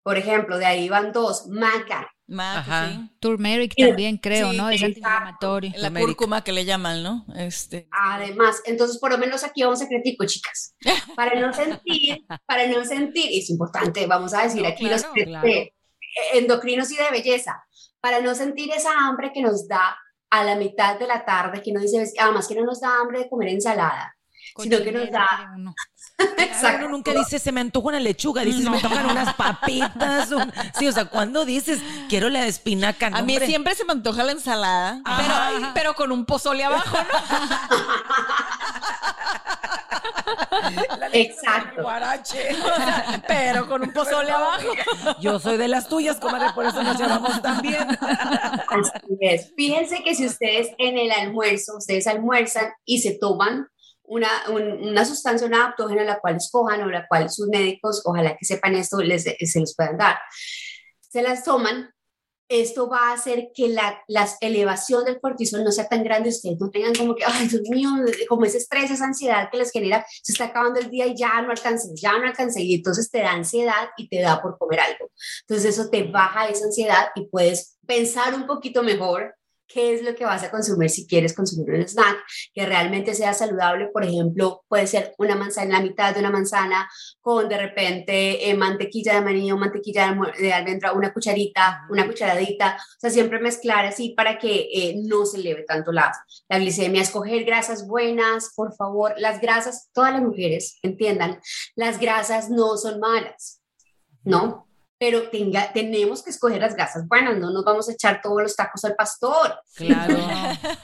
[0.08, 2.10] Por ejemplo, de ahí van dos, maca.
[2.28, 3.12] Maca, sí.
[3.20, 4.70] Turmeric también creo, ¿no?
[4.70, 5.74] Es antiinflamatorio.
[5.76, 7.26] La cúrcuma que le llaman, ¿no?
[7.36, 7.90] Este.
[7.92, 10.78] Además, entonces por lo menos aquí vamos a secretico, chicas.
[11.18, 15.06] Para no sentir, para no sentir, y es importante, vamos a decir aquí los
[16.32, 17.66] endocrinos y de belleza,
[18.00, 19.98] para no sentir esa hambre que nos da
[20.30, 23.20] a la mitad de la tarde, que no dice, además que no nos da hambre
[23.20, 24.16] de comer ensalada,
[24.58, 25.28] sino que nos da...
[26.38, 26.86] Exacto.
[26.86, 30.30] Uno nunca dice, se me antoja una lechuga, dices, se me antojan unas papitas.
[30.78, 33.08] Sí, o sea, cuando dices, quiero la de espinaca?
[33.08, 37.78] a mí siempre se me antoja la ensalada, pero, pero, con un pozole abajo, ¿no?
[41.14, 41.88] Exacto.
[43.28, 44.68] pero con un pozole abajo.
[45.20, 47.88] Yo soy de las tuyas, comadre, por eso nos llevamos tan bien.
[48.00, 49.54] Así es.
[49.56, 53.68] Fíjense que si ustedes en el almuerzo, ustedes almuerzan y se toman
[54.08, 58.46] una, una sustancia, una adaptógena, la cual escojan o la cual sus médicos, ojalá que
[58.46, 60.18] sepan esto, les, se les puedan dar,
[61.00, 61.92] se las toman.
[62.50, 64.02] Esto va a hacer que la,
[64.40, 67.90] elevación del cortisol no sea tan grande, ustedes no tengan como que, ay, Dios mío,
[68.30, 71.42] como ese estrés, esa ansiedad que les genera, se está acabando el día y ya
[71.42, 74.80] no alcancé, ya no alcancé, y entonces te da ansiedad y te da por comer
[74.80, 75.12] algo.
[75.42, 79.36] Entonces eso te baja esa ansiedad y puedes pensar un poquito mejor
[79.68, 82.18] qué es lo que vas a consumir si quieres consumir un snack
[82.54, 83.88] que realmente sea saludable.
[83.88, 86.90] Por ejemplo, puede ser una manzana, la mitad de una manzana
[87.22, 92.78] con de repente eh, mantequilla de maní o mantequilla de almendra, una cucharita, una cucharadita.
[92.78, 96.12] O sea, siempre mezclar así para que eh, no se eleve tanto la,
[96.48, 97.02] la glicemia.
[97.02, 99.14] Escoger grasas buenas, por favor.
[99.18, 101.40] Las grasas, todas las mujeres entiendan,
[101.76, 103.62] las grasas no son malas,
[104.24, 104.67] ¿no?
[105.00, 108.56] Pero tenga, tenemos que escoger las grasas buenas, no nos vamos a echar todos los
[108.56, 109.60] tacos al pastor.
[109.76, 110.18] Claro.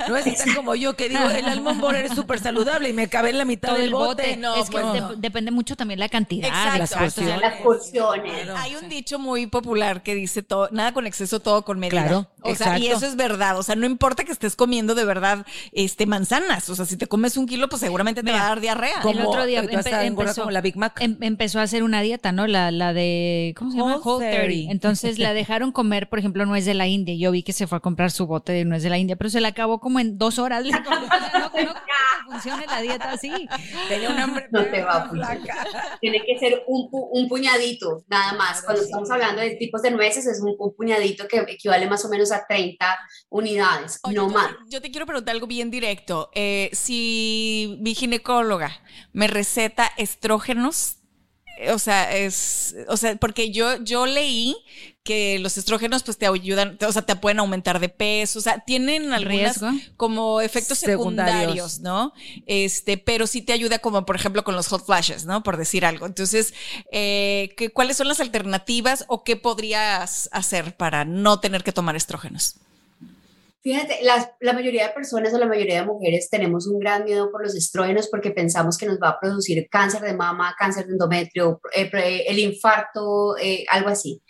[0.08, 3.08] No es tan como yo que digo, el almond butter es súper saludable y me
[3.08, 4.36] cabe en la mitad del bote.
[4.36, 4.78] No, es que
[5.18, 7.42] depende mucho también la cantidad, las porciones.
[7.42, 8.50] Las porciones.
[8.58, 12.02] Hay un dicho muy popular que dice todo, nada con exceso, todo con medida.
[12.04, 13.58] Claro, o sea, y eso es verdad.
[13.58, 16.70] O sea, no importa que estés comiendo de verdad este manzanas.
[16.70, 19.02] O sea, si te comes un kilo, pues seguramente te va a dar diarrea.
[19.10, 21.00] el otro día empezó, la Big Mac.
[21.00, 22.48] Em, empezó a hacer una dieta, ¿no?
[22.48, 24.00] La, la de, ¿cómo se llama?
[24.70, 27.16] Entonces la dejaron comer, por ejemplo, nuez de la India.
[27.16, 29.30] Yo vi que se fue a comprar su bote de nuez de la India, pero
[29.30, 30.64] se la acabó como en dos horas.
[30.66, 31.52] no, no,
[32.26, 33.32] funcione la dieta así.
[33.88, 35.40] Tenía un hambre no te va a funcionar.
[36.02, 38.64] Tiene que ser un, un, puñadito, nada más.
[38.64, 42.32] Cuando estamos hablando de tipos de nueces, es un, puñadito que equivale más o menos
[42.32, 42.98] a 30
[43.30, 44.52] unidades, no más.
[44.70, 46.30] Yo te quiero preguntar algo bien directo.
[46.34, 48.72] Eh, si mi ginecóloga
[49.12, 51.03] me receta estrógenos,
[51.72, 54.56] o sea, es, o sea, porque yo, yo leí
[55.04, 58.60] que los estrógenos pues te ayudan, o sea, te pueden aumentar de peso, o sea,
[58.60, 59.60] tienen algunas
[59.98, 62.14] como efectos secundarios, ¿no?
[62.46, 65.44] Este, pero sí te ayuda como por ejemplo con los hot flashes, ¿no?
[65.44, 66.06] Por decir algo.
[66.06, 66.54] Entonces,
[66.92, 72.56] eh, ¿cuáles son las alternativas o qué podrías hacer para no tener que tomar estrógenos?
[73.64, 77.44] Fíjate, la, mayoría de personas o la mayoría de mujeres tenemos un gran miedo por
[77.44, 81.62] los estrógenos porque pensamos que nos va a producir cáncer de mama, cáncer de endometrio,
[81.74, 84.22] eh, el infarto, eh, algo así.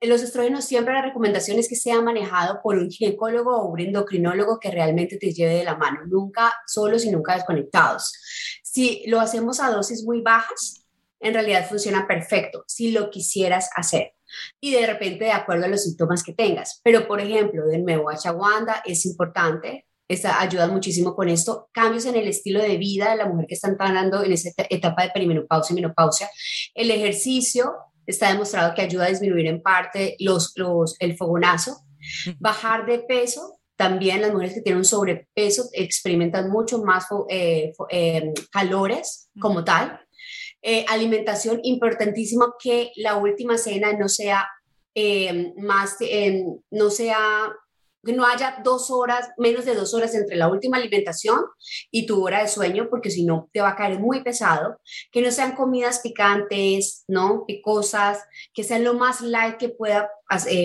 [0.00, 4.58] Los estrógenos siempre la recomendación es que sea manejado por un ginecólogo o un endocrinólogo
[4.58, 8.14] que realmente te lleve de la mano, nunca solos y nunca desconectados.
[8.62, 10.86] Si lo hacemos a dosis muy bajas,
[11.20, 14.14] en realidad funciona perfecto, si lo quisieras hacer
[14.60, 16.80] y de repente de acuerdo a los síntomas que tengas.
[16.82, 21.68] Pero, por ejemplo, de nuevo, ashwagandha es importante, esta, ayuda muchísimo con esto.
[21.72, 25.02] Cambios en el estilo de vida de la mujer que está entrando en esa etapa
[25.02, 26.30] de perimenopausia y menopausia.
[26.74, 27.72] El ejercicio
[28.06, 31.84] está demostrado que ayuda a disminuir en parte los, los, el fogonazo.
[32.38, 38.32] Bajar de peso, también las mujeres que tienen un sobrepeso experimentan mucho más eh, eh,
[38.52, 40.00] calores como tal.
[40.66, 44.48] Eh, alimentación importantísima que la última cena no sea
[44.94, 47.52] eh, más, eh, no sea,
[48.02, 51.38] no haya dos horas, menos de dos horas entre la última alimentación
[51.90, 54.80] y tu hora de sueño, porque si no te va a caer muy pesado,
[55.12, 57.44] que no sean comidas picantes, ¿no?
[57.46, 60.08] Picosas, que sean lo más light que pueda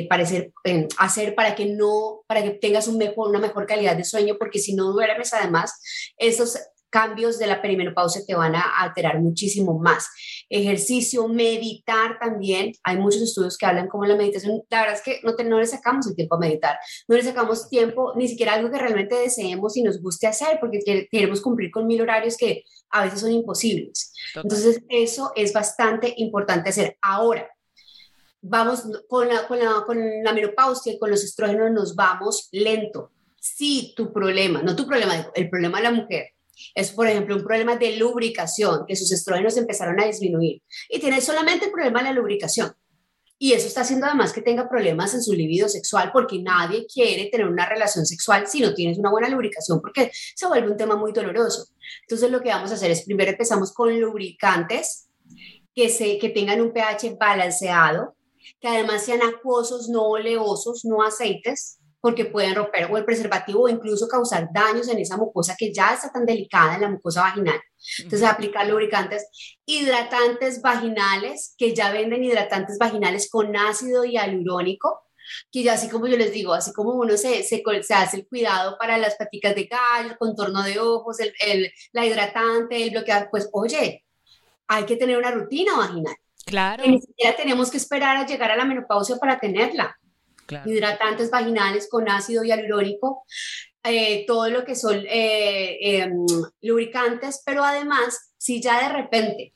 [0.10, 0.54] parecer,
[0.98, 4.94] hacer para que no, para que tengas una mejor calidad de sueño, porque si no
[4.94, 5.74] duermes además,
[6.18, 6.58] esos
[6.90, 10.08] cambios de la perimenopausia te van a alterar muchísimo más.
[10.50, 12.74] Ejercicio, meditar también.
[12.84, 14.62] Hay muchos estudios que hablan como la meditación.
[14.70, 16.78] La verdad es que no, te, no le sacamos el tiempo a meditar.
[17.08, 21.08] No le sacamos tiempo, ni siquiera algo que realmente deseemos y nos guste hacer, porque
[21.12, 24.14] queremos cumplir con mil horarios que a veces son imposibles.
[24.36, 26.98] Entonces, eso es bastante importante hacer.
[27.02, 27.48] Ahora,
[28.42, 33.12] vamos con la, con la, con la menopausia y con los estrógenos, nos vamos lento.
[33.40, 36.34] Si tu problema, no tu problema, el problema de la mujer,
[36.76, 41.22] es, por ejemplo, un problema de lubricación, que sus estrógenos empezaron a disminuir y tiene
[41.22, 42.74] solamente el problema de la lubricación.
[43.42, 47.28] Y eso está haciendo además que tenga problemas en su libido sexual porque nadie quiere
[47.28, 50.98] tener una relación sexual si no tienes una buena lubricación porque se vuelve un tema
[50.98, 51.68] muy doloroso.
[52.02, 55.10] Entonces lo que vamos a hacer es primero empezamos con lubricantes
[55.74, 58.18] que, se, que tengan un pH balanceado,
[58.60, 63.70] que además sean acuosos, no oleosos, no aceites, porque pueden romper o el preservativo o
[63.70, 67.60] incluso causar daños en esa mucosa que ya está tan delicada en la mucosa vaginal.
[67.98, 69.28] Entonces, aplicar lubricantes,
[69.66, 75.02] hidratantes vaginales, que ya venden hidratantes vaginales con ácido hialurónico,
[75.52, 78.28] que ya así como yo les digo, así como uno se, se, se hace el
[78.28, 82.92] cuidado para las paticas de gallo, el contorno de ojos, el, el, la hidratante, el
[82.92, 84.06] bloqueador, pues oye,
[84.68, 86.16] hay que tener una rutina vaginal.
[86.46, 86.84] Claro.
[86.84, 89.99] Que ni siquiera tenemos que esperar a llegar a la menopausia para tenerla
[90.66, 93.24] hidratantes vaginales con ácido hialurónico,
[93.84, 96.26] eh, todo lo que son eh, em,
[96.62, 99.54] lubricantes, pero además, si ya de repente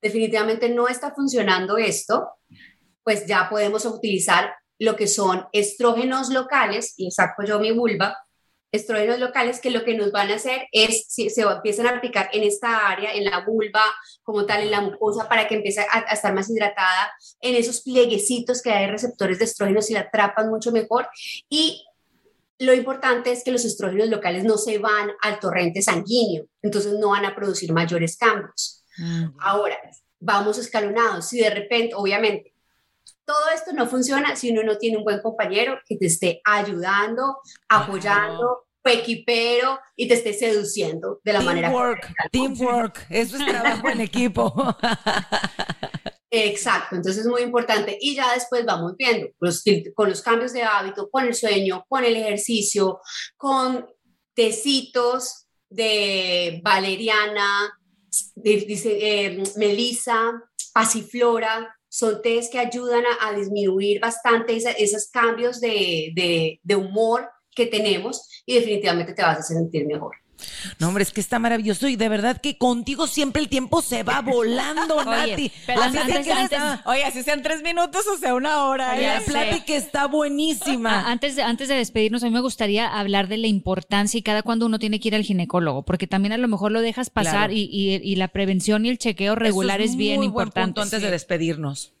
[0.00, 2.28] definitivamente no está funcionando esto,
[3.02, 8.16] pues ya podemos utilizar lo que son estrógenos locales, y saco yo mi vulva,
[8.72, 12.30] estrógenos locales que lo que nos van a hacer es, si se empiezan a aplicar
[12.32, 13.84] en esta área, en la vulva,
[14.22, 18.62] como tal, en la mucosa, para que empiece a, estar más hidratada, en esos plieguecitos
[18.62, 21.06] que hay receptores de estrógenos y la atrapan mucho mejor.
[21.50, 21.84] Y
[22.58, 27.10] lo importante es que los estrógenos locales no se van al torrente sanguíneo, entonces no
[27.10, 28.84] van a producir mayores cambios.
[28.96, 29.36] Mm.
[29.38, 29.78] Ahora,
[30.18, 31.28] vamos escalonados.
[31.28, 32.51] Si de repente, obviamente,
[33.24, 37.38] todo esto no funciona si uno no tiene un buen compañero que te esté ayudando,
[37.68, 42.28] apoyando, equipero y te esté seduciendo de la manera correcta.
[42.30, 44.52] Teamwork, eso es trabajo en equipo.
[46.34, 47.98] Exacto, entonces es muy importante.
[48.00, 49.28] Y ya después vamos viendo
[49.94, 53.00] con los cambios de hábito, con el sueño, con el ejercicio,
[53.36, 53.86] con
[54.34, 57.78] tecitos de valeriana,
[58.34, 60.32] dice eh, melisa,
[60.72, 68.42] pasiflora, son test que ayudan a, disminuir bastante esos cambios de, de, humor que tenemos
[68.46, 70.16] y definitivamente te vas a sentir mejor.
[70.78, 74.02] No, hombre, es que está maravilloso y de verdad que contigo siempre el tiempo se
[74.02, 75.50] va volando, Nati.
[75.66, 75.82] Pero
[76.84, 78.98] oye, así sean tres minutos o sea una hora.
[78.98, 79.06] ¿eh?
[79.06, 81.10] La plática está buenísima.
[81.10, 84.42] Antes de, antes de despedirnos, a mí me gustaría hablar de la importancia y cada
[84.42, 87.50] cuando uno tiene que ir al ginecólogo, porque también a lo mejor lo dejas pasar
[87.52, 90.80] y, la prevención y el chequeo regular es, bien importante.
[90.80, 91.92] antes de despedirnos.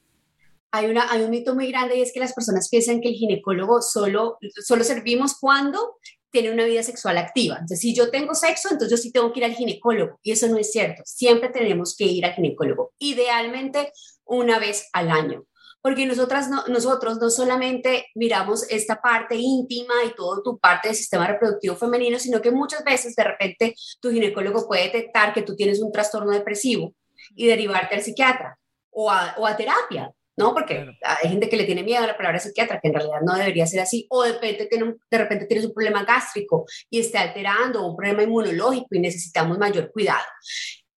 [0.70, 3.14] Hay, una, hay un mito muy grande y es que las personas piensan que el
[3.14, 5.96] ginecólogo solo, solo servimos cuando
[6.32, 7.54] tiene una vida sexual activa.
[7.54, 10.18] Entonces, si yo tengo sexo, entonces yo sí tengo que ir al ginecólogo.
[10.22, 11.02] Y eso no es cierto.
[11.04, 12.92] Siempre tenemos que ir al ginecólogo.
[12.98, 13.92] Idealmente
[14.24, 15.44] una vez al año.
[15.82, 20.96] Porque nosotras no, nosotros no solamente miramos esta parte íntima y todo tu parte del
[20.96, 25.56] sistema reproductivo femenino, sino que muchas veces de repente tu ginecólogo puede detectar que tú
[25.56, 26.94] tienes un trastorno depresivo
[27.34, 28.58] y derivarte al psiquiatra
[28.90, 30.12] o a, o a terapia.
[30.36, 30.54] ¿No?
[30.54, 33.34] Porque hay gente que le tiene miedo a la palabra psiquiatra, que en realidad no
[33.34, 37.20] debería ser así, o de repente, tiene, de repente tienes un problema gástrico y está
[37.20, 40.24] alterando, un problema inmunológico y necesitamos mayor cuidado.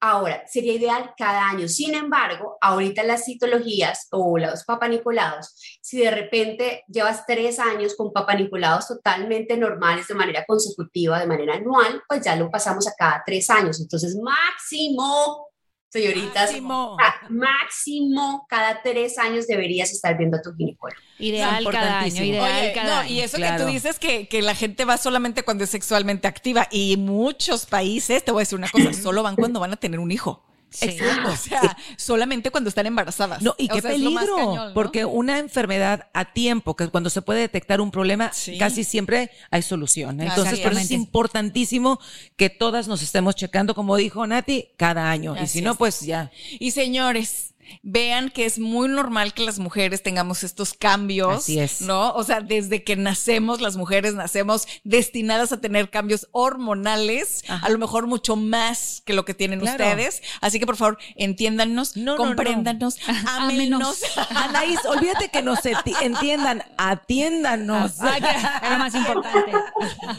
[0.05, 1.69] Ahora, sería ideal cada año.
[1.69, 8.11] Sin embargo, ahorita las citologías o los papanicolados, si de repente llevas tres años con
[8.11, 13.23] papanicolados totalmente normales de manera consecutiva, de manera anual, pues ya lo pasamos a cada
[13.25, 13.79] tres años.
[13.79, 15.52] Entonces, máximo
[15.93, 16.97] señoritas, máximo.
[17.29, 20.99] máximo cada tres años deberías estar viendo a tu ginecólogo.
[21.19, 23.11] Ideal cada año, ideal cada año.
[23.11, 26.67] Y eso que tú dices que, que, la gente va solamente cuando es sexualmente activa
[26.71, 29.99] y muchos países, te voy a decir una cosa, solo van cuando van a tener
[29.99, 30.43] un hijo.
[30.81, 31.29] Exacto.
[31.29, 33.41] O sea, solamente cuando están embarazadas.
[33.41, 37.91] No, y qué peligro, porque una enfermedad a tiempo, que cuando se puede detectar un
[37.91, 40.21] problema, casi siempre hay solución.
[40.21, 41.99] Entonces, por eso es importantísimo
[42.35, 45.35] que todas nos estemos checando, como dijo Nati, cada año.
[45.41, 46.31] y si no, pues ya.
[46.59, 51.37] Y señores, vean que es muy normal que las mujeres tengamos estos cambios.
[51.37, 51.81] Así es.
[51.81, 52.11] ¿No?
[52.13, 57.77] O sea, desde que nacemos, las mujeres nacemos destinadas a tener cambios hormonales, a lo
[57.77, 60.21] mejor mucho más que lo que tienen ustedes.
[60.41, 62.97] Así que por favor, entiéndanos, no, compréndanos,
[63.69, 63.93] no,
[64.35, 67.93] Anaís, olvídate que nos entiendan, atiéndanos.
[67.99, 69.51] Ah, es lo más importante.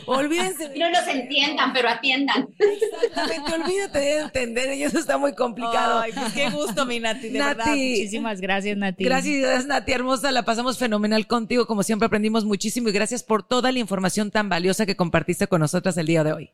[0.07, 0.73] Olvídense.
[0.77, 2.49] No nos entiendan, pero atiendan.
[2.59, 6.01] Exactamente, olvídate de entender, y eso está muy complicado.
[6.01, 6.87] Ay, pues qué gusto,
[7.35, 9.05] mi Nati muchísimas gracias, Nati.
[9.05, 10.33] Gracias, Nati, hermosa.
[10.33, 11.67] La pasamos fenomenal contigo.
[11.67, 15.61] Como siempre, aprendimos muchísimo y gracias por toda la información tan valiosa que compartiste con
[15.61, 16.51] nosotras el día de hoy.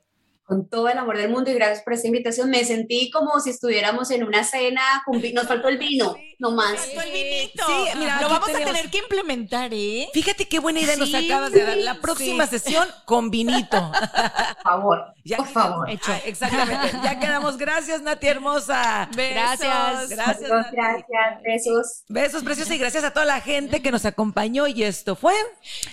[0.50, 2.50] Con todo el amor del mundo y gracias por esta invitación.
[2.50, 6.72] Me sentí como si estuviéramos en una cena, con nos faltó el vino, no más.
[6.88, 7.64] el vinito.
[7.68, 10.08] Sí, mira, lo vamos tenemos- a tener que implementar, ¿eh?
[10.12, 11.76] Fíjate qué buena idea nos Sí, acabas de dar.
[11.76, 11.98] La sí.
[12.02, 13.92] próxima sesión con vinito.
[14.62, 15.70] Por favor, Ya por quedamos.
[15.70, 15.88] favor.
[16.08, 16.96] Ah, exactamente.
[17.04, 17.56] Ya quedamos.
[17.56, 19.08] Gracias, Nati hermosa.
[19.14, 20.08] Gracias.
[20.08, 20.76] Gracias, Muchas Nati.
[20.76, 22.04] gracias, besos.
[22.08, 24.66] Besos preciosos y gracias a toda la gente que nos acompañó.
[24.66, 25.34] Y esto fue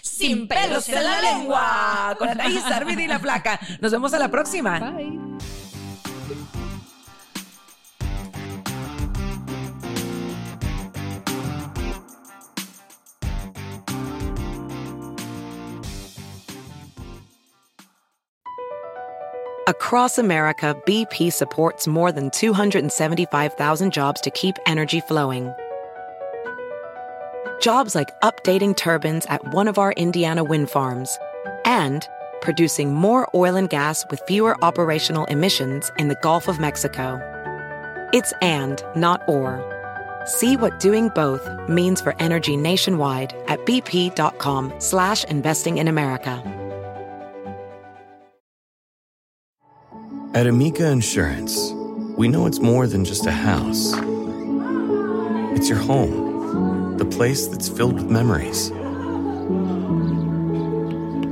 [0.01, 2.15] Sin pelos en la lengua.
[2.17, 2.63] con Anaís,
[2.97, 3.59] y la Flaca.
[3.81, 4.79] Nos vemos a la próxima.
[4.79, 5.17] Bye.
[19.67, 25.53] Across America, BP supports more than 275,000 jobs to keep energy flowing.
[27.59, 31.17] Jobs like updating turbines at one of our Indiana wind farms
[31.65, 32.07] and
[32.41, 37.19] producing more oil and gas with fewer operational emissions in the Gulf of Mexico.
[38.13, 39.63] It's and, not or.
[40.25, 46.43] See what doing both means for energy nationwide at bp.com slash investing in America.
[50.33, 51.71] At Amica Insurance,
[52.17, 53.93] we know it's more than just a house.
[55.55, 58.71] It's your home, the place that's filled with memories.